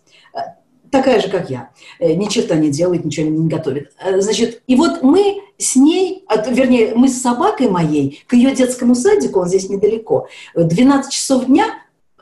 такая 0.90 1.20
же, 1.20 1.28
как 1.28 1.50
я. 1.50 1.70
Э, 1.98 2.12
ни 2.14 2.26
черта 2.26 2.56
не 2.56 2.70
делает, 2.70 3.04
ничего 3.04 3.28
не 3.28 3.48
готовит. 3.48 3.92
Э, 4.02 4.20
значит, 4.20 4.62
и 4.66 4.76
вот 4.76 5.02
мы 5.02 5.40
с 5.58 5.76
ней, 5.76 6.24
вернее, 6.48 6.94
мы 6.94 7.08
с 7.08 7.20
собакой 7.20 7.68
моей 7.68 8.22
к 8.26 8.34
ее 8.34 8.54
детскому 8.54 8.94
садику, 8.94 9.40
он 9.40 9.48
здесь 9.48 9.68
недалеко, 9.68 10.28
12 10.54 11.12
часов 11.12 11.46
дня 11.46 11.66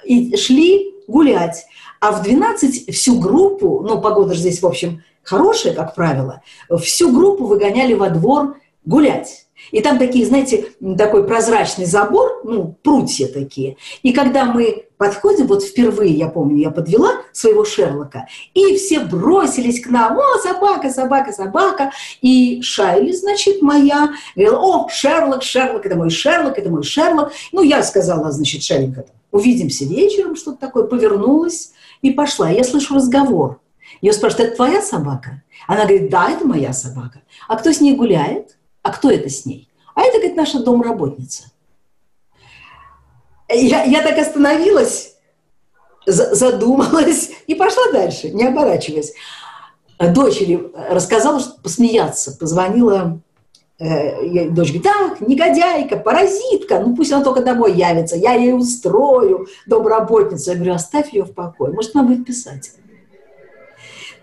и 0.05 0.37
шли 0.37 0.95
гулять. 1.07 1.67
А 2.01 2.13
в 2.13 2.23
12 2.23 2.95
всю 2.95 3.19
группу, 3.19 3.81
ну, 3.81 4.01
погода 4.01 4.35
же 4.35 4.41
здесь, 4.41 4.63
в 4.63 4.67
общем, 4.67 5.03
хорошая, 5.23 5.75
как 5.75 5.95
правило, 5.95 6.43
всю 6.81 7.13
группу 7.13 7.47
выгоняли 7.47 7.95
во 7.95 8.11
двор 8.11 8.57
гулять. 8.85 9.48
И 9.71 9.81
там 9.81 9.99
такие, 9.99 10.27
знаете, 10.27 10.67
такой 10.97 11.27
прозрачный 11.27 11.85
забор, 11.85 12.41
ну, 12.45 12.77
прутья 12.83 13.29
такие. 13.29 13.77
И 14.03 14.13
когда 14.13 14.45
мы 14.45 14.87
подходим, 14.97 15.47
вот 15.47 15.63
впервые, 15.63 16.13
я 16.13 16.29
помню, 16.29 16.57
я 16.57 16.71
подвела 16.71 17.13
своего 17.33 17.65
Шерлока, 17.65 18.27
и 18.55 18.77
все 18.77 19.01
бросились 19.01 19.81
к 19.81 19.89
нам, 19.89 20.19
о, 20.19 20.39
собака, 20.43 20.91
собака, 20.91 21.33
собака. 21.33 21.93
И 22.21 22.61
Шайли, 22.63 23.13
значит, 23.13 23.63
моя, 23.63 24.11
говорила, 24.35 24.59
о, 24.59 24.89
Шерлок, 24.89 25.43
Шерлок, 25.43 25.87
это 25.87 25.97
мой 25.97 26.11
Шерлок, 26.11 26.59
это 26.59 26.71
мой 26.71 26.83
Шерлок. 26.83 27.33
Ну, 27.53 27.63
я 27.63 27.83
сказала, 27.83 28.31
значит, 28.33 28.63
Шайленька, 28.63 29.07
увидимся 29.31 29.85
вечером, 29.85 30.37
что-то 30.37 30.59
такое, 30.59 30.85
повернулась 30.85 31.73
и 32.03 32.11
пошла. 32.11 32.51
Я 32.51 32.65
слышу 32.65 32.95
разговор. 32.95 33.61
Ее 34.01 34.13
спрашивают, 34.13 34.49
это 34.49 34.57
твоя 34.57 34.83
собака? 34.83 35.43
Она 35.67 35.83
говорит, 35.83 36.11
да, 36.11 36.31
это 36.31 36.47
моя 36.47 36.73
собака. 36.73 37.23
А 37.49 37.57
кто 37.57 37.73
с 37.73 37.81
ней 37.81 37.95
гуляет? 37.95 38.58
А 38.89 38.91
кто 38.91 39.11
это 39.11 39.29
с 39.29 39.45
ней? 39.45 39.69
А 39.95 40.01
это, 40.01 40.17
говорит, 40.17 40.35
наша 40.35 40.61
домработница. 40.61 41.45
Я, 43.51 43.85
я 43.85 44.01
так 44.01 44.17
остановилась, 44.17 45.15
задумалась 46.07 47.33
и 47.47 47.55
пошла 47.55 47.93
дальше, 47.93 48.31
не 48.31 48.47
оборачиваясь. 48.47 49.13
Дочери 49.99 50.71
рассказала, 50.89 51.39
что 51.39 51.61
посмеяться, 51.61 52.35
позвонила 52.39 53.21
э, 53.79 54.49
дочь 54.49 54.73
говорит, 54.73 54.85
так, 54.85 55.21
негодяйка, 55.21 55.99
паразитка, 55.99 56.81
ну 56.81 56.97
пусть 56.97 57.13
она 57.13 57.23
только 57.23 57.43
домой 57.43 57.75
явится, 57.75 58.17
я 58.17 58.33
ей 58.33 58.55
устрою 58.55 59.49
домработницу. 59.67 60.53
Я 60.53 60.57
говорю, 60.57 60.73
оставь 60.73 61.13
ее 61.13 61.25
в 61.25 61.35
покое, 61.35 61.75
может, 61.75 61.95
она 61.95 62.05
будет 62.05 62.25
писать. 62.25 62.73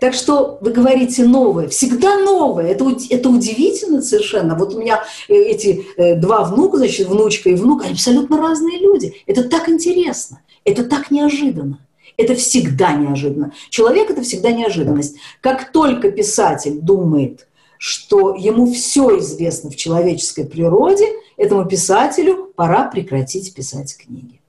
Так 0.00 0.14
что 0.14 0.58
вы 0.60 0.72
говорите 0.72 1.24
новое, 1.24 1.68
всегда 1.68 2.18
новое. 2.18 2.66
Это, 2.66 2.86
это 3.10 3.28
удивительно 3.28 4.02
совершенно. 4.02 4.54
Вот 4.54 4.74
у 4.74 4.80
меня 4.80 5.04
э, 5.28 5.34
эти 5.34 5.86
э, 5.96 6.16
два 6.16 6.44
внука, 6.44 6.78
значит, 6.78 7.08
внучка 7.08 7.50
и 7.50 7.54
внук, 7.54 7.82
они 7.84 7.92
абсолютно 7.92 8.38
разные 8.38 8.78
люди. 8.78 9.14
Это 9.26 9.44
так 9.44 9.68
интересно, 9.68 10.42
это 10.64 10.84
так 10.84 11.10
неожиданно. 11.10 11.80
Это 12.16 12.34
всегда 12.34 12.92
неожиданно. 12.92 13.52
Человек– 13.68 14.10
это 14.10 14.22
всегда 14.22 14.50
неожиданность. 14.50 15.16
Как 15.42 15.70
только 15.70 16.10
писатель 16.10 16.78
думает, 16.80 17.46
что 17.78 18.34
ему 18.34 18.72
все 18.72 19.18
известно 19.18 19.70
в 19.70 19.76
человеческой 19.76 20.46
природе, 20.46 21.06
этому 21.36 21.66
писателю 21.66 22.52
пора 22.56 22.84
прекратить 22.84 23.52
писать 23.52 23.96
книги. 23.98 24.40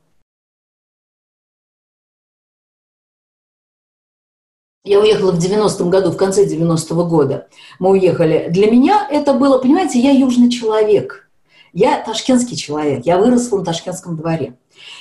Я 4.88 5.02
уехала 5.02 5.34
в 5.34 5.38
90-м 5.38 5.90
году, 5.90 6.12
в 6.12 6.18
конце 6.18 6.46
90-го 6.46 7.04
года 7.04 7.48
мы 7.78 7.90
уехали. 7.92 8.48
Для 8.50 8.72
меня 8.72 9.06
это 9.12 9.34
было, 9.34 9.58
понимаете, 9.58 10.00
я 10.00 10.12
южный 10.12 10.50
человек. 10.50 11.30
Я 11.74 12.02
ташкентский 12.02 12.56
человек, 12.56 13.06
я 13.06 13.18
выросла 13.18 13.58
на 13.58 13.66
ташкентском 13.66 14.16
дворе. 14.16 14.54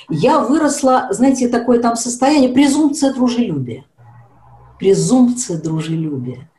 Я 0.09 0.39
выросла, 0.39 1.07
знаете, 1.11 1.47
такое 1.47 1.79
там 1.79 1.95
состояние, 1.95 2.51
презумпция 2.51 3.13
дружелюбия. 3.13 3.85
Презумпция 4.79 5.57
дружелюбия. 5.57 6.49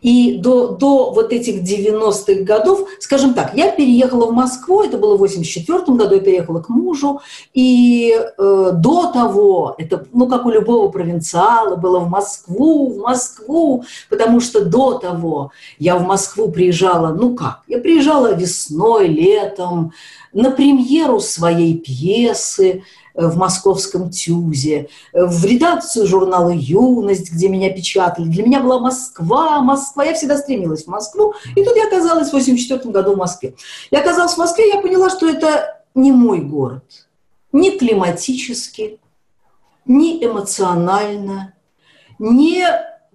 И 0.00 0.38
до, 0.38 0.68
до 0.68 1.10
вот 1.10 1.32
этих 1.32 1.62
90-х 1.62 2.42
годов, 2.42 2.88
скажем 3.00 3.34
так, 3.34 3.54
я 3.54 3.70
переехала 3.70 4.26
в 4.26 4.32
Москву, 4.32 4.82
это 4.82 4.98
было 4.98 5.16
в 5.16 5.18
84 5.18 5.78
году, 5.96 6.14
я 6.14 6.20
переехала 6.20 6.60
к 6.60 6.68
мужу, 6.68 7.20
и 7.52 8.14
э, 8.16 8.70
до 8.74 9.10
того, 9.10 9.74
это, 9.78 10.06
ну, 10.12 10.28
как 10.28 10.46
у 10.46 10.50
любого 10.50 10.88
провинциала, 10.88 11.76
было 11.76 11.98
в 11.98 12.08
Москву, 12.08 12.92
в 12.92 12.98
Москву, 12.98 13.84
потому 14.08 14.40
что 14.40 14.64
до 14.64 14.94
того 14.94 15.50
я 15.78 15.96
в 15.96 16.06
Москву 16.06 16.50
приезжала, 16.50 17.12
ну 17.12 17.34
как, 17.34 17.62
я 17.66 17.78
приезжала 17.78 18.34
весной, 18.34 19.08
летом, 19.08 19.92
на 20.32 20.50
премьеру 20.50 21.18
своей 21.20 21.78
пьесы, 21.78 22.84
в 23.16 23.36
московском 23.36 24.10
ТЮЗе, 24.10 24.88
в 25.12 25.44
редакцию 25.44 26.06
журнала 26.06 26.50
«Юность», 26.50 27.32
где 27.32 27.48
меня 27.48 27.70
печатали. 27.70 28.26
Для 28.26 28.44
меня 28.44 28.60
была 28.60 28.78
Москва, 28.78 29.60
Москва. 29.60 30.04
Я 30.04 30.14
всегда 30.14 30.36
стремилась 30.36 30.84
в 30.84 30.88
Москву. 30.88 31.34
И 31.54 31.64
тут 31.64 31.74
я 31.76 31.86
оказалась 31.86 32.28
в 32.28 32.32
84 32.34 32.90
году 32.92 33.14
в 33.14 33.18
Москве. 33.18 33.54
Я 33.90 34.00
оказалась 34.00 34.34
в 34.34 34.38
Москве, 34.38 34.68
я 34.68 34.80
поняла, 34.80 35.10
что 35.10 35.28
это 35.28 35.82
не 35.94 36.12
мой 36.12 36.40
город. 36.40 37.08
Ни 37.52 37.70
климатически, 37.70 39.00
ни 39.86 40.22
эмоционально, 40.24 41.54
ни 42.18 42.62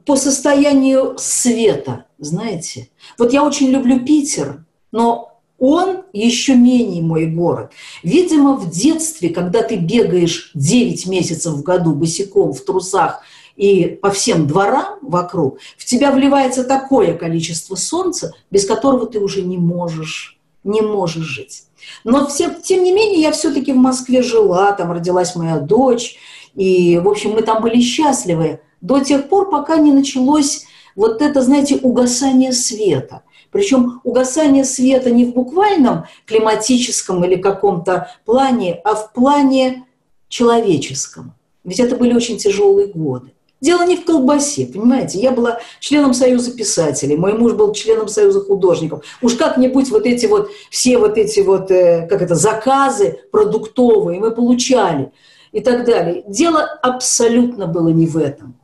по 0.06 0.16
состоянию 0.16 1.16
света, 1.18 2.06
знаете. 2.18 2.90
Вот 3.18 3.34
я 3.34 3.44
очень 3.44 3.68
люблю 3.68 4.00
Питер, 4.04 4.66
но 4.92 5.31
он 5.62 6.02
еще 6.12 6.56
менее 6.56 7.04
мой 7.04 7.28
город. 7.28 7.72
Видимо, 8.02 8.56
в 8.56 8.72
детстве, 8.72 9.30
когда 9.30 9.62
ты 9.62 9.76
бегаешь 9.76 10.50
9 10.56 11.06
месяцев 11.06 11.54
в 11.54 11.62
году 11.62 11.94
босиком 11.94 12.52
в 12.52 12.62
трусах 12.62 13.22
и 13.56 13.86
по 13.86 14.10
всем 14.10 14.48
дворам 14.48 14.98
вокруг, 15.04 15.60
в 15.78 15.86
тебя 15.86 16.12
вливается 16.12 16.64
такое 16.64 17.14
количество 17.14 17.76
солнца, 17.76 18.34
без 18.50 18.66
которого 18.66 19.06
ты 19.06 19.20
уже 19.20 19.44
не 19.44 19.60
можешь, 19.60 20.40
не 20.64 20.82
можешь 20.82 21.26
жить. 21.26 21.66
Но 22.04 22.26
все, 22.26 22.50
тем 22.64 22.84
не 22.84 22.92
менее 22.92 23.22
я 23.22 23.32
все-таки 23.32 23.72
в 23.72 23.78
Москве 23.78 24.24
жила, 24.24 24.72
там 24.72 24.92
родилась 24.92 25.36
моя 25.36 25.60
дочь, 25.60 26.16
и, 26.56 26.98
в 26.98 27.08
общем, 27.08 27.34
мы 27.34 27.44
там 27.44 27.62
были 27.62 27.80
счастливы 27.82 28.62
до 28.82 29.00
тех 29.00 29.30
пор, 29.30 29.52
пока 29.52 29.78
не 29.78 29.92
началось 29.92 30.66
вот 30.96 31.22
это, 31.22 31.44
знаете, 31.44 31.76
угасание 31.76 32.52
света– 32.52 33.22
причем 33.52 34.02
угасание 34.04 34.64
света 34.64 35.12
не 35.12 35.26
в 35.26 35.34
буквальном 35.34 36.06
климатическом 36.26 37.24
или 37.26 37.36
каком-то 37.36 38.10
плане, 38.26 38.80
а 38.84 38.96
в 38.96 39.12
плане 39.14 39.86
человеческом. 40.30 41.34
Ведь 41.64 41.80
это 41.80 41.96
были 41.96 42.14
очень 42.14 42.38
тяжелые 42.38 42.88
годы. 42.88 43.34
Дело 43.60 43.86
не 43.86 43.96
в 43.96 44.06
колбасе, 44.06 44.66
понимаете? 44.66 45.20
Я 45.20 45.32
была 45.32 45.60
членом 45.80 46.16
Союза 46.16 46.52
писателей, 46.52 47.16
мой 47.16 47.34
муж 47.34 47.54
был 47.54 47.74
членом 47.74 48.08
Союза 48.08 48.42
художников. 48.42 49.04
Уж 49.22 49.36
как-нибудь 49.36 49.92
вот 49.92 50.08
эти 50.08 50.26
вот, 50.26 50.50
все 50.72 50.98
вот 50.98 51.18
эти 51.20 51.42
вот, 51.42 51.70
э, 51.70 52.08
как 52.10 52.24
это, 52.24 52.34
заказы 52.34 53.20
продуктовые 53.32 54.20
мы 54.20 54.32
получали 54.32 55.12
и 55.52 55.60
так 55.60 55.86
далее. 55.86 56.24
Дело 56.28 56.64
абсолютно 56.64 57.68
было 57.68 57.90
не 57.90 58.08
в 58.08 58.18
этом. 58.18 58.56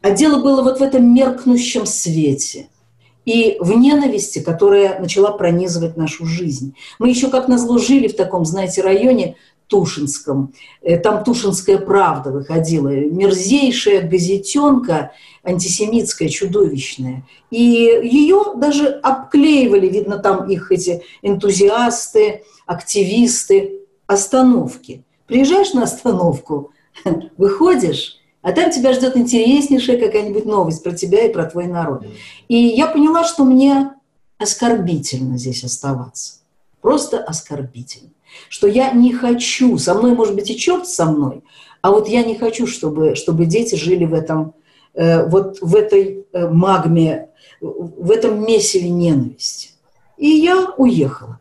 А 0.00 0.12
дело 0.12 0.40
было 0.40 0.62
вот 0.62 0.78
в 0.78 0.82
этом 0.82 1.12
меркнущем 1.12 1.84
свете– 1.86 2.68
и 3.24 3.56
в 3.60 3.72
ненависти, 3.72 4.40
которая 4.40 4.98
начала 4.98 5.32
пронизывать 5.32 5.96
нашу 5.96 6.26
жизнь. 6.26 6.74
Мы 6.98 7.10
еще 7.10 7.28
как 7.28 7.48
назло 7.48 7.78
жили 7.78 8.08
в 8.08 8.16
таком, 8.16 8.44
знаете, 8.44 8.82
районе 8.82 9.36
Тушинском. 9.70 10.52
Э, 10.82 10.98
там 10.98 11.22
Тушинская 11.24 11.78
правда 11.78 12.30
выходила. 12.30 12.88
Мерзейшая 12.88 14.06
газетенка, 14.06 15.12
антисемитская, 15.44 16.28
чудовищная. 16.28 17.24
И 17.50 17.56
ее 17.58 18.42
даже 18.56 18.88
обклеивали, 18.88 19.88
видно, 19.88 20.18
там 20.18 20.50
их 20.50 20.72
эти 20.72 21.02
энтузиасты, 21.22 22.42
активисты, 22.66 23.80
остановки. 24.06 25.04
Приезжаешь 25.26 25.72
на 25.72 25.84
остановку, 25.84 26.72
выходишь, 27.36 28.16
а 28.42 28.52
там 28.52 28.70
тебя 28.70 28.92
ждет 28.92 29.16
интереснейшая 29.16 29.98
какая-нибудь 29.98 30.46
новость 30.46 30.82
про 30.82 30.92
тебя 30.92 31.26
и 31.26 31.32
про 31.32 31.44
твой 31.44 31.66
народ. 31.66 32.04
И 32.48 32.56
я 32.56 32.86
поняла, 32.86 33.24
что 33.24 33.44
мне 33.44 33.92
оскорбительно 34.38 35.36
здесь 35.36 35.64
оставаться. 35.64 36.34
Просто 36.80 37.18
оскорбительно. 37.22 38.10
Что 38.48 38.66
я 38.66 38.92
не 38.92 39.12
хочу, 39.12 39.76
со 39.76 39.94
мной 39.94 40.14
может 40.14 40.34
быть 40.34 40.50
и 40.50 40.56
черт 40.56 40.86
со 40.86 41.04
мной, 41.06 41.42
а 41.82 41.90
вот 41.90 42.08
я 42.08 42.22
не 42.22 42.36
хочу, 42.36 42.66
чтобы, 42.66 43.14
чтобы 43.14 43.46
дети 43.46 43.74
жили 43.74 44.04
в 44.04 44.14
этом, 44.14 44.54
э, 44.94 45.26
вот 45.28 45.58
в 45.60 45.74
этой 45.74 46.26
э, 46.32 46.48
магме, 46.48 47.28
в 47.60 48.10
этом 48.10 48.44
месиве 48.44 48.88
ненависти. 48.88 49.70
И 50.16 50.28
я 50.28 50.72
уехала. 50.76 51.40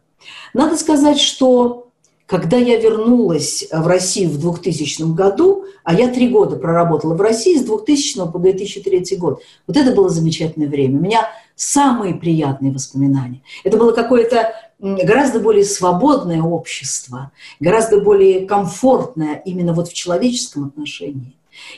Надо 0.54 0.78
сказать, 0.78 1.20
что 1.20 1.89
когда 2.30 2.58
я 2.58 2.80
вернулась 2.80 3.66
в 3.72 3.88
Россию 3.88 4.30
в 4.30 4.40
2000 4.40 5.16
году, 5.16 5.66
а 5.84 5.96
я 5.96 6.10
три 6.10 6.30
года 6.30 6.58
проработала 6.58 7.16
в 7.16 7.22
России 7.22 7.58
с 7.58 7.64
2000 7.64 8.32
по 8.32 8.38
2003 8.38 9.18
год, 9.18 9.42
вот 9.66 9.76
это 9.76 9.96
было 9.96 10.10
замечательное 10.10 10.70
время. 10.70 11.00
У 11.00 11.02
меня 11.02 11.28
самые 11.56 12.14
приятные 12.14 12.72
воспоминания. 12.72 13.42
Это 13.64 13.78
было 13.78 13.94
какое-то 13.94 14.54
гораздо 14.78 15.40
более 15.40 15.66
свободное 15.66 16.44
общество, 16.44 17.32
гораздо 17.60 18.00
более 18.00 18.46
комфортное 18.46 19.42
именно 19.44 19.74
вот 19.74 19.88
в 19.88 19.94
человеческом 19.94 20.66
отношении. 20.66 21.34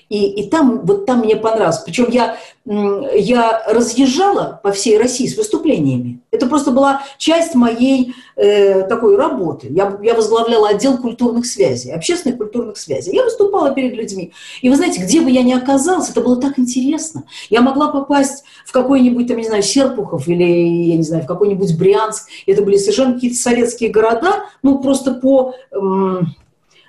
И, 0.10 0.42
и 0.42 0.50
там, 0.50 0.82
вот 0.86 1.06
там 1.06 1.20
мне 1.20 1.36
понравилось. 1.36 1.80
Причем 1.80 2.08
я, 2.10 2.38
я 2.66 3.64
разъезжала 3.68 4.60
по 4.64 4.72
всей 4.72 4.98
России 4.98 5.28
с 5.28 5.38
выступлениями. 5.38 6.20
Это 6.32 6.48
просто 6.48 6.72
была 6.72 7.04
часть 7.18 7.56
моей 7.56 8.14
э, 8.36 8.84
такой 8.88 9.16
работы. 9.16 9.68
Я, 9.70 9.98
я 10.02 10.14
возглавляла 10.14 10.70
отдел 10.70 10.98
культурных 10.98 11.46
связей, 11.46 11.92
общественных 11.92 12.38
культурных 12.38 12.78
связей. 12.78 13.16
Я 13.16 13.24
выступала 13.24 13.72
перед 13.72 13.94
людьми. 13.94 14.34
И 14.62 14.70
вы 14.70 14.76
знаете, 14.76 15.02
где 15.02 15.22
бы 15.22 15.30
я 15.30 15.44
ни 15.44 15.54
оказалась, 15.54 16.10
это 16.10 16.22
было 16.22 16.40
так 16.40 16.60
интересно. 16.60 17.24
Я 17.50 17.62
могла 17.62 17.88
попасть 17.88 18.44
в 18.66 18.72
какой-нибудь, 18.72 19.28
там, 19.28 19.38
не 19.38 19.46
знаю, 19.46 19.64
Серпухов 19.64 20.28
или, 20.28 20.44
я 20.44 20.98
не 20.98 21.04
знаю, 21.04 21.24
в 21.24 21.28
какой-нибудь 21.28 21.78
Брянск. 21.78 22.28
Это 22.46 22.62
были 22.62 22.78
совершенно 22.78 23.14
какие-то 23.14 23.38
советские 23.38 23.92
города, 23.92 24.46
ну, 24.64 24.80
просто 24.80 25.14
по... 25.14 25.54
Эм, 25.72 26.36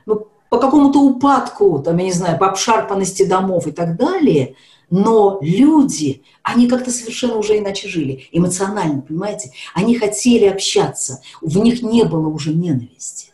ну, 0.07 0.27
по 0.53 0.59
какому-то 0.59 1.01
упадку, 1.01 1.79
там, 1.79 1.97
я 1.97 2.05
не 2.05 2.13
знаю, 2.13 2.39
по 2.39 2.47
обшарпанности 2.47 3.23
домов 3.23 3.67
и 3.67 3.73
так 3.73 3.97
далее, 3.97 4.55
но 4.91 5.39
люди, 5.41 6.25
они 6.43 6.69
как-то 6.69 6.91
совершенно 6.91 7.37
уже 7.37 7.57
иначе 7.57 7.89
жили, 7.89 8.29
эмоционально, 8.33 9.01
понимаете? 9.01 9.53
Они 9.73 9.97
хотели 9.97 10.45
общаться, 10.45 11.23
в 11.41 11.57
них 11.57 11.81
не 11.81 12.05
было 12.05 12.29
уже 12.29 12.53
ненависти. 12.53 13.33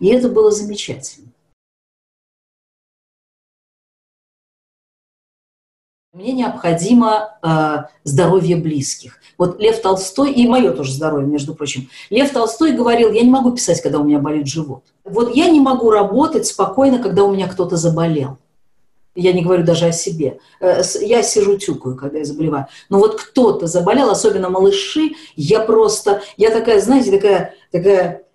И 0.00 0.08
это 0.08 0.28
было 0.28 0.50
замечательно. 0.50 1.28
Мне 6.16 6.32
необходимо 6.32 7.36
э, 7.42 7.76
здоровье 8.04 8.56
близких. 8.56 9.18
Вот 9.36 9.60
Лев 9.60 9.82
Толстой, 9.82 10.32
и 10.32 10.48
мое 10.48 10.70
тоже 10.70 10.92
здоровье, 10.92 11.28
между 11.28 11.54
прочим. 11.54 11.90
Лев 12.08 12.30
Толстой 12.30 12.72
говорил, 12.72 13.12
я 13.12 13.20
не 13.20 13.28
могу 13.28 13.50
писать, 13.50 13.82
когда 13.82 13.98
у 13.98 14.04
меня 14.04 14.18
болит 14.18 14.46
живот. 14.46 14.82
Вот 15.04 15.34
я 15.34 15.50
не 15.50 15.60
могу 15.60 15.90
работать 15.90 16.46
спокойно, 16.46 17.00
когда 17.00 17.22
у 17.22 17.34
меня 17.34 17.46
кто-то 17.48 17.76
заболел. 17.76 18.38
Я 19.14 19.34
не 19.34 19.42
говорю 19.42 19.62
даже 19.62 19.88
о 19.88 19.92
себе. 19.92 20.38
Э, 20.58 20.80
я 21.02 21.22
сижу 21.22 21.58
тюкаю, 21.58 21.96
когда 21.96 22.16
я 22.20 22.24
заболеваю. 22.24 22.64
Но 22.88 22.98
вот 22.98 23.20
кто-то 23.20 23.66
заболел, 23.66 24.08
особенно 24.08 24.48
малыши, 24.48 25.10
я 25.36 25.60
просто, 25.60 26.22
я 26.38 26.48
такая, 26.48 26.80
знаете, 26.80 27.10
такая, 27.10 27.54
такая 27.70 28.25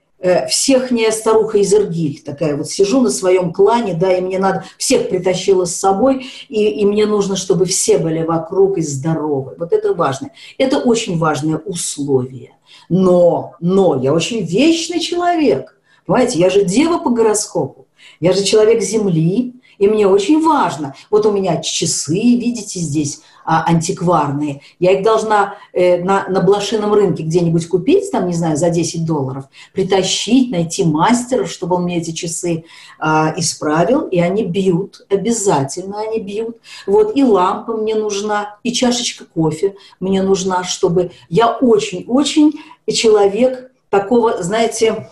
всех 0.50 0.92
не 0.92 1.12
старуха 1.12 1.58
из 1.58 1.74
Иргиль, 1.74 2.22
такая 2.24 2.56
вот 2.56 2.70
сижу 2.70 3.02
на 3.02 3.10
своем 3.10 3.52
клане, 3.52 3.94
да, 3.94 4.16
и 4.16 4.22
мне 4.22 4.40
надо, 4.40 4.66
всех 4.78 5.10
притащила 5.10 5.66
с 5.66 5.76
собой, 5.76 6.28
и, 6.48 6.70
и 6.70 6.86
мне 6.86 7.06
нужно, 7.06 7.36
чтобы 7.36 7.66
все 7.66 7.98
были 7.98 8.24
вокруг 8.24 8.78
и 8.78 8.82
здоровы. 8.82 9.56
Вот 9.58 9.74
это 9.74 9.94
важно. 9.94 10.30
Это 10.58 10.80
очень 10.80 11.18
важное 11.18 11.58
условие. 11.58 12.52
Но, 12.90 13.56
но 13.60 14.00
я 14.02 14.14
очень 14.14 14.46
вечный 14.46 15.00
человек. 15.00 15.78
Понимаете, 16.06 16.40
я 16.40 16.50
же 16.50 16.66
дева 16.66 16.98
по 16.98 17.10
гороскопу, 17.10 17.88
я 18.20 18.34
же 18.34 18.44
человек 18.44 18.82
Земли, 18.82 19.56
и 19.82 19.88
мне 19.88 20.08
очень 20.08 20.46
важно. 20.46 20.94
Вот 21.10 21.26
у 21.26 21.32
меня 21.32 21.58
часы, 21.58 22.14
видите, 22.14 22.80
здесь 22.80 23.22
а, 23.44 23.64
антикварные. 23.66 24.62
Я 24.80 24.92
их 24.92 25.04
должна 25.04 25.56
э, 25.74 26.04
на, 26.04 26.28
на 26.30 26.40
блошином 26.42 26.94
рынке 26.94 27.24
где-нибудь 27.24 27.68
купить, 27.68 28.12
там, 28.12 28.28
не 28.28 28.34
знаю, 28.36 28.58
за 28.58 28.70
10 28.70 29.04
долларов, 29.06 29.46
притащить, 29.74 30.52
найти 30.52 30.84
мастера, 30.84 31.46
чтобы 31.46 31.78
он 31.78 31.84
мне 31.86 31.98
эти 31.98 32.12
часы 32.12 32.66
а, 33.00 33.34
исправил, 33.36 34.02
и 34.02 34.20
они 34.20 34.44
бьют, 34.44 35.04
обязательно 35.10 36.00
они 36.00 36.20
бьют. 36.20 36.58
Вот, 36.86 37.18
и 37.18 37.24
лампа 37.24 37.74
мне 37.74 37.96
нужна, 37.96 38.60
и 38.62 38.72
чашечка 38.72 39.26
кофе 39.26 39.76
мне 40.00 40.22
нужна, 40.22 40.64
чтобы... 40.64 41.10
Я 41.28 41.54
очень-очень 41.58 42.54
человек 42.88 43.72
такого, 43.90 44.44
знаете, 44.44 45.10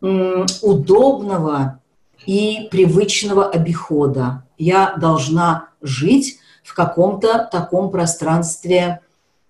удобного 0.00 1.81
и 2.26 2.68
привычного 2.70 3.48
обихода. 3.48 4.44
Я 4.58 4.94
должна 4.96 5.68
жить 5.80 6.38
в 6.62 6.74
каком-то 6.74 7.48
таком 7.50 7.90
пространстве 7.90 9.00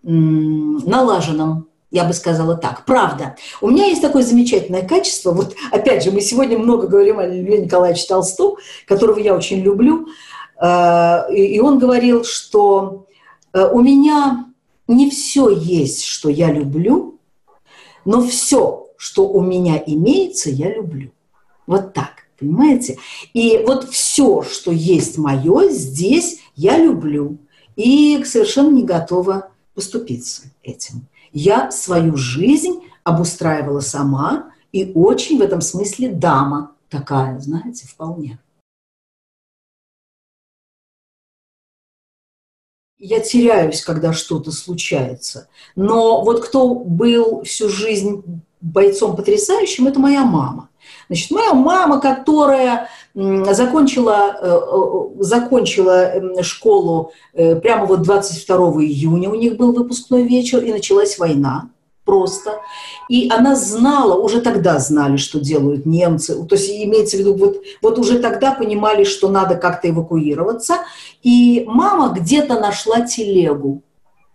налаженном, 0.02 1.68
я 1.92 2.04
бы 2.04 2.14
сказала 2.14 2.56
так. 2.56 2.84
Правда. 2.86 3.36
У 3.60 3.68
меня 3.68 3.86
есть 3.86 4.00
такое 4.00 4.22
замечательное 4.22 4.82
качество. 4.82 5.30
Вот 5.30 5.54
опять 5.70 6.02
же, 6.02 6.10
мы 6.10 6.22
сегодня 6.22 6.58
много 6.58 6.88
говорим 6.88 7.18
о 7.18 7.26
Льве 7.26 7.58
Николаевиче 7.58 8.06
Толстом, 8.08 8.56
которого 8.86 9.18
я 9.18 9.34
очень 9.34 9.60
люблю. 9.60 10.08
Э, 10.60 11.32
и 11.32 11.60
он 11.60 11.78
говорил, 11.78 12.24
что 12.24 13.06
э, 13.52 13.62
у 13.70 13.80
меня 13.80 14.46
не 14.88 15.10
все 15.10 15.50
есть, 15.50 16.04
что 16.04 16.30
я 16.30 16.50
люблю, 16.50 17.20
но 18.06 18.22
все, 18.26 18.88
что 18.96 19.28
у 19.28 19.42
меня 19.42 19.80
имеется, 19.84 20.48
я 20.48 20.74
люблю. 20.74 21.10
Вот 21.66 21.92
так. 21.92 22.21
Понимаете? 22.42 22.98
И 23.34 23.62
вот 23.64 23.88
все, 23.88 24.42
что 24.42 24.72
есть 24.72 25.16
мое, 25.16 25.68
здесь 25.68 26.40
я 26.56 26.76
люблю. 26.76 27.38
И 27.76 28.20
совершенно 28.24 28.74
не 28.74 28.82
готова 28.82 29.50
поступиться 29.74 30.50
этим. 30.64 31.06
Я 31.32 31.70
свою 31.70 32.16
жизнь 32.16 32.82
обустраивала 33.04 33.78
сама, 33.78 34.50
и 34.72 34.90
очень 34.92 35.38
в 35.38 35.42
этом 35.42 35.60
смысле 35.60 36.10
дама 36.10 36.72
такая, 36.90 37.38
знаете, 37.38 37.86
вполне. 37.86 38.40
Я 42.98 43.20
теряюсь, 43.20 43.82
когда 43.82 44.12
что-то 44.12 44.50
случается. 44.50 45.48
Но 45.76 46.24
вот 46.24 46.44
кто 46.44 46.74
был 46.74 47.44
всю 47.44 47.68
жизнь 47.68 48.24
бойцом 48.60 49.14
потрясающим, 49.14 49.86
это 49.86 50.00
моя 50.00 50.24
мама. 50.24 50.70
Значит, 51.08 51.30
моя 51.30 51.54
мама, 51.54 52.00
которая 52.00 52.88
закончила, 53.14 54.36
э, 54.40 55.22
закончила 55.22 56.42
школу 56.42 57.12
э, 57.34 57.56
прямо 57.56 57.86
вот 57.86 58.02
22 58.02 58.56
июня, 58.84 59.30
у 59.30 59.34
них 59.34 59.56
был 59.56 59.72
выпускной 59.72 60.22
вечер, 60.22 60.62
и 60.62 60.72
началась 60.72 61.18
война 61.18 61.68
просто. 62.04 62.60
И 63.08 63.30
она 63.30 63.54
знала, 63.54 64.14
уже 64.14 64.40
тогда 64.40 64.78
знали, 64.78 65.16
что 65.16 65.40
делают 65.40 65.86
немцы. 65.86 66.44
То 66.44 66.54
есть 66.54 66.70
имеется 66.70 67.16
в 67.16 67.20
виду, 67.20 67.34
вот, 67.34 67.62
вот 67.80 67.98
уже 67.98 68.18
тогда 68.18 68.52
понимали, 68.52 69.04
что 69.04 69.28
надо 69.28 69.56
как-то 69.56 69.88
эвакуироваться. 69.88 70.78
И 71.22 71.64
мама 71.66 72.14
где-то 72.18 72.58
нашла 72.58 73.02
телегу 73.02 73.82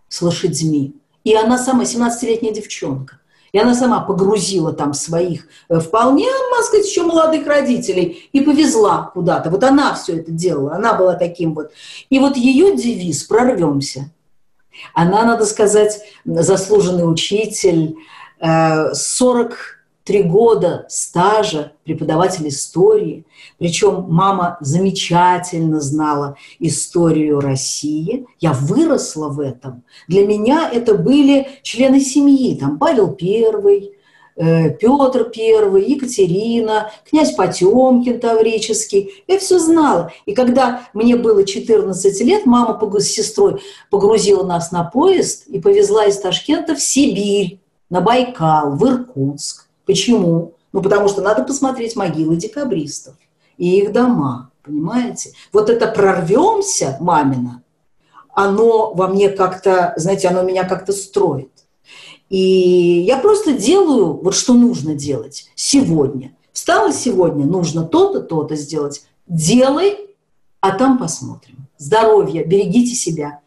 с 0.10 0.22
лошадьми. 0.22 0.94
И 1.24 1.36
она 1.36 1.58
сама 1.58 1.84
17-летняя 1.84 2.54
девчонка. 2.54 3.20
И 3.52 3.60
она 3.60 3.74
сама 3.74 4.02
погрузила 4.02 4.74
там 4.74 4.94
своих 4.94 5.48
э, 5.70 5.80
вполне, 5.80 6.28
можно 6.50 6.66
сказать, 6.66 6.88
еще 6.88 7.04
молодых 7.04 7.48
родителей 7.48 8.30
и 8.32 8.42
повезла 8.42 9.12
куда-то. 9.14 9.50
Вот 9.50 9.64
она 9.64 9.94
все 9.96 10.18
это 10.18 10.32
делала, 10.32 10.76
она 10.76 10.94
была 10.94 11.16
таким 11.16 11.54
вот. 11.54 11.72
И 12.10 12.20
вот 12.20 12.38
ее 12.38 12.76
девиз 12.76 13.24
«прорвемся». 13.24 14.12
Она, 14.94 15.26
надо 15.26 15.46
сказать, 15.46 16.02
заслуженный 16.24 17.10
учитель, 17.10 17.98
40 18.40 19.52
э, 19.52 19.56
три 20.08 20.24
года 20.24 20.86
стажа 20.88 21.74
преподаватель 21.84 22.48
истории. 22.48 23.26
Причем 23.58 24.06
мама 24.08 24.58
замечательно 24.62 25.82
знала 25.82 26.38
историю 26.60 27.42
России. 27.42 28.26
Я 28.40 28.54
выросла 28.54 29.28
в 29.28 29.42
этом. 29.42 29.84
Для 30.08 30.26
меня 30.26 30.72
это 30.72 30.94
были 30.96 31.50
члены 31.62 32.00
семьи. 32.00 32.56
Там 32.56 32.80
Павел 32.80 33.12
Первый, 33.12 33.98
э, 34.38 34.70
Петр 34.70 35.26
Первый, 35.26 35.84
Екатерина, 35.84 36.90
князь 37.10 37.36
Потемкин 37.36 38.22
Таврический. 38.22 39.26
Я 39.28 39.40
все 39.40 39.60
знала. 39.60 40.14
И 40.26 40.34
когда 40.34 40.88
мне 40.94 41.18
было 41.18 41.44
14 41.44 42.22
лет, 42.22 42.46
мама 42.46 42.80
с 42.98 43.04
сестрой 43.04 43.60
погрузила 43.90 44.46
нас 44.46 44.72
на 44.72 44.86
поезд 44.86 45.48
и 45.48 45.60
повезла 45.60 46.06
из 46.06 46.18
Ташкента 46.18 46.76
в 46.76 46.82
Сибирь, 46.82 47.60
на 47.90 48.00
Байкал, 48.00 48.78
в 48.78 48.86
Иркутск. 48.86 49.67
Почему? 49.88 50.54
Ну, 50.74 50.82
потому 50.82 51.08
что 51.08 51.22
надо 51.22 51.44
посмотреть 51.44 51.96
могилы 51.96 52.36
декабристов 52.36 53.16
и 53.58 53.80
их 53.80 53.92
дома, 53.94 54.52
понимаете? 54.64 55.32
Вот 55.52 55.70
это 55.70 55.88
«прорвемся» 55.88 56.98
мамина, 57.00 57.64
оно 58.36 58.94
во 58.94 59.08
мне 59.08 59.30
как-то, 59.30 59.94
знаете, 59.96 60.28
оно 60.28 60.44
меня 60.44 60.66
как-то 60.66 60.92
строит. 60.92 61.52
И 62.30 63.06
я 63.08 63.18
просто 63.18 63.54
делаю 63.54 64.20
вот 64.22 64.36
что 64.36 64.54
нужно 64.54 64.94
делать 64.94 65.50
сегодня. 65.56 66.36
Встала 66.52 66.92
сегодня, 66.92 67.46
нужно 67.46 67.84
то-то, 67.84 68.20
то-то 68.20 68.56
сделать. 68.56 69.08
Делай, 69.26 70.16
а 70.60 70.72
там 70.78 70.98
посмотрим. 70.98 71.68
Здоровья, 71.78 72.44
берегите 72.44 72.94
себя. 72.94 73.40